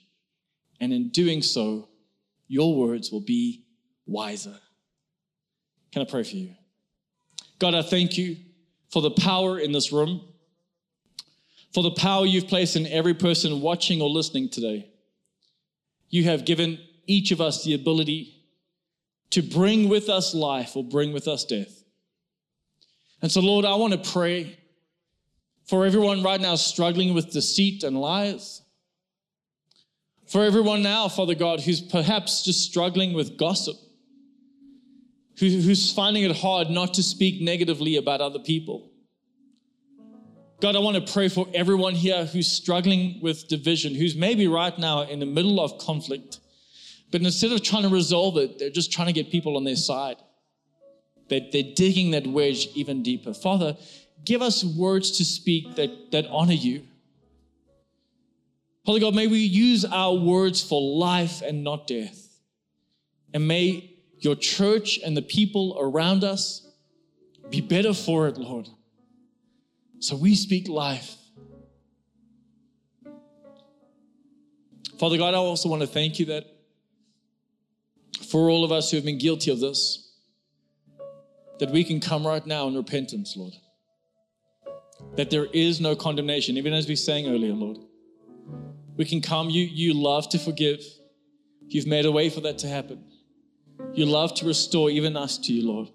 And 0.81 0.93
in 0.93 1.09
doing 1.09 1.43
so, 1.43 1.89
your 2.49 2.77
words 2.77 3.11
will 3.11 3.23
be 3.23 3.65
wiser. 4.07 4.57
Can 5.93 6.03
I 6.03 6.05
pray 6.05 6.23
for 6.23 6.37
you? 6.37 6.55
God, 7.59 7.75
I 7.75 7.83
thank 7.83 8.19
you 8.19 8.37
for 8.91 9.03
the 9.03 9.11
power 9.11 9.59
in 9.59 9.73
this 9.73 9.93
room, 9.93 10.21
for 11.73 11.83
the 11.83 11.91
power 11.93 12.27
you've 12.27 12.49
placed 12.49 12.77
in 12.77 12.87
every 12.87 13.15
person 13.15 13.61
watching 13.61 14.01
or 14.01 14.09
listening 14.09 14.49
today. 14.49 14.91
You 16.09 16.25
have 16.25 16.45
given 16.45 16.79
each 17.07 17.31
of 17.31 17.41
us 17.41 17.65
the 17.65 17.75
ability 17.75 18.45
to 19.31 19.43
bring 19.43 19.89
with 19.89 20.09
us 20.09 20.35
life 20.35 20.77
or 20.77 20.85
bring 20.85 21.13
with 21.13 21.29
us 21.29 21.45
death. 21.45 21.83
And 23.23 23.31
so, 23.31 23.41
Lord, 23.41 23.65
I 23.65 23.75
want 23.75 23.93
to 23.93 24.11
pray 24.11 24.59
for 25.67 25.85
everyone 25.85 26.23
right 26.23 26.41
now 26.41 26.55
struggling 26.55 27.15
with 27.15 27.33
deceit 27.33 27.83
and 27.83 28.01
lies. 28.01 28.63
For 30.27 30.45
everyone 30.45 30.83
now, 30.83 31.09
Father 31.09 31.35
God, 31.35 31.61
who's 31.61 31.81
perhaps 31.81 32.45
just 32.45 32.65
struggling 32.65 33.15
with 33.15 33.37
gossip, 33.37 33.77
who, 35.39 35.47
who's 35.49 35.93
finding 35.93 36.25
it 36.25 36.37
hard 36.37 36.71
not 36.71 36.95
to 36.95 37.03
speak 37.03 37.41
negatively 37.41 37.97
about 37.97 38.21
other 38.21 38.39
people. 38.39 38.91
God, 40.61 40.75
I 40.75 40.79
want 40.79 41.05
to 41.05 41.13
pray 41.13 41.29
for 41.29 41.47
everyone 41.53 41.95
here 41.95 42.25
who's 42.25 42.51
struggling 42.51 43.21
with 43.21 43.47
division, 43.47 43.95
who's 43.95 44.17
maybe 44.17 44.47
right 44.49 44.77
now 44.79 45.03
in 45.03 45.21
the 45.21 45.27
middle 45.27 45.61
of 45.61 45.79
conflict, 45.79 46.41
but 47.11 47.23
instead 47.23 47.53
of 47.53 47.63
trying 47.63 47.83
to 47.83 47.89
resolve 47.89 48.37
it, 48.37 48.59
they're 48.59 48.71
just 48.71 48.93
trying 48.93 49.07
to 49.07 49.13
get 49.13 49.31
people 49.31 49.57
on 49.57 49.65
their 49.65 49.77
side. 49.77 50.17
They're, 51.29 51.47
they're 51.53 51.75
digging 51.75 52.13
that 52.13 52.27
wedge 52.27 52.69
even 52.75 53.03
deeper. 53.03 53.35
Father, 53.35 53.77
give 54.25 54.43
us 54.43 54.65
words 54.65 55.19
to 55.19 55.25
speak 55.25 55.77
that, 55.77 56.11
that 56.13 56.27
honor 56.29 56.53
you. 56.53 56.83
Holy 58.85 59.01
God, 59.01 59.15
may 59.15 59.27
we 59.27 59.39
use 59.39 59.85
our 59.85 60.15
words 60.15 60.63
for 60.63 60.81
life 60.81 61.43
and 61.43 61.65
not 61.65 61.87
death. 61.87 62.23
And 63.35 63.49
may 63.49 63.97
your 64.19 64.37
church 64.37 64.99
and 65.05 65.17
the 65.17 65.23
people 65.23 65.77
around 65.81 66.23
us 66.23 66.67
be 67.51 67.61
better 67.61 67.93
for 67.93 68.29
it, 68.29 68.39
Lord. 68.39 68.69
So 69.99 70.17
we 70.17 70.35
speak 70.35 70.69
life. 70.69 71.17
Father 74.99 75.19
God, 75.19 75.35
I 75.35 75.39
also 75.39 75.69
want 75.69 75.83
to 75.83 75.89
thank 75.89 76.19
you 76.19 76.27
that 76.27 76.45
for 78.31 78.51
all 78.51 78.65
of 78.65 78.73
us 78.73 78.91
who 78.91 78.97
have 78.97 79.05
been 79.05 79.19
guilty 79.19 79.51
of 79.51 79.61
this, 79.61 80.13
that 81.59 81.71
we 81.71 81.85
can 81.85 82.01
come 82.01 82.27
right 82.27 82.47
now 82.47 82.69
in 82.69 82.75
repentance, 82.75 83.37
Lord. 83.37 83.55
That 85.17 85.31
there 85.31 85.47
is 85.47 85.81
no 85.81 85.95
condemnation, 85.95 86.57
even 86.57 86.73
as 86.73 86.89
we 86.89 86.97
sang 86.97 87.29
earlier, 87.29 87.53
Lord. 87.53 87.79
We 88.97 89.05
can 89.05 89.21
come, 89.21 89.51
you, 89.51 89.65
you 89.65 89.95
love 89.95 90.29
to 90.31 90.39
forgive. 90.39 90.83
You've 91.69 91.87
made 91.87 92.07
a 92.07 92.13
way 92.13 92.31
for 92.31 92.41
that 92.41 92.59
to 92.59 92.69
happen. 92.69 93.05
You 93.93 94.07
love 94.07 94.35
to 94.35 94.47
restore 94.47 94.91
even 94.91 95.17
us 95.17 95.39
to 95.39 95.53
you, 95.53 95.67
Lord. 95.67 95.89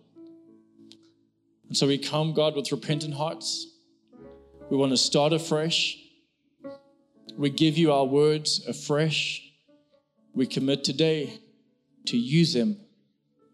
And 1.68 1.76
so 1.76 1.88
we 1.88 1.98
come, 1.98 2.34
God, 2.34 2.56
with 2.56 2.72
repentant 2.72 3.14
hearts. 3.14 3.68
We 4.70 4.78
want 4.78 4.92
to 4.92 4.98
start 4.98 5.34
afresh. 5.34 5.98
We 7.38 7.50
give 7.50 7.78
you 7.78 7.92
our 7.92 8.06
words 8.06 8.66
afresh. 8.68 9.42
We 10.34 10.46
commit 10.46 10.84
today 10.84 11.40
to 12.08 12.18
use 12.18 12.54
them 12.54 12.78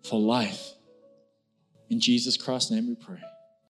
for 0.03 0.19
life. 0.19 0.73
In 1.89 1.99
Jesus 1.99 2.37
Christ's 2.37 2.71
name 2.71 2.87
we 2.87 2.95
pray. 2.95 3.21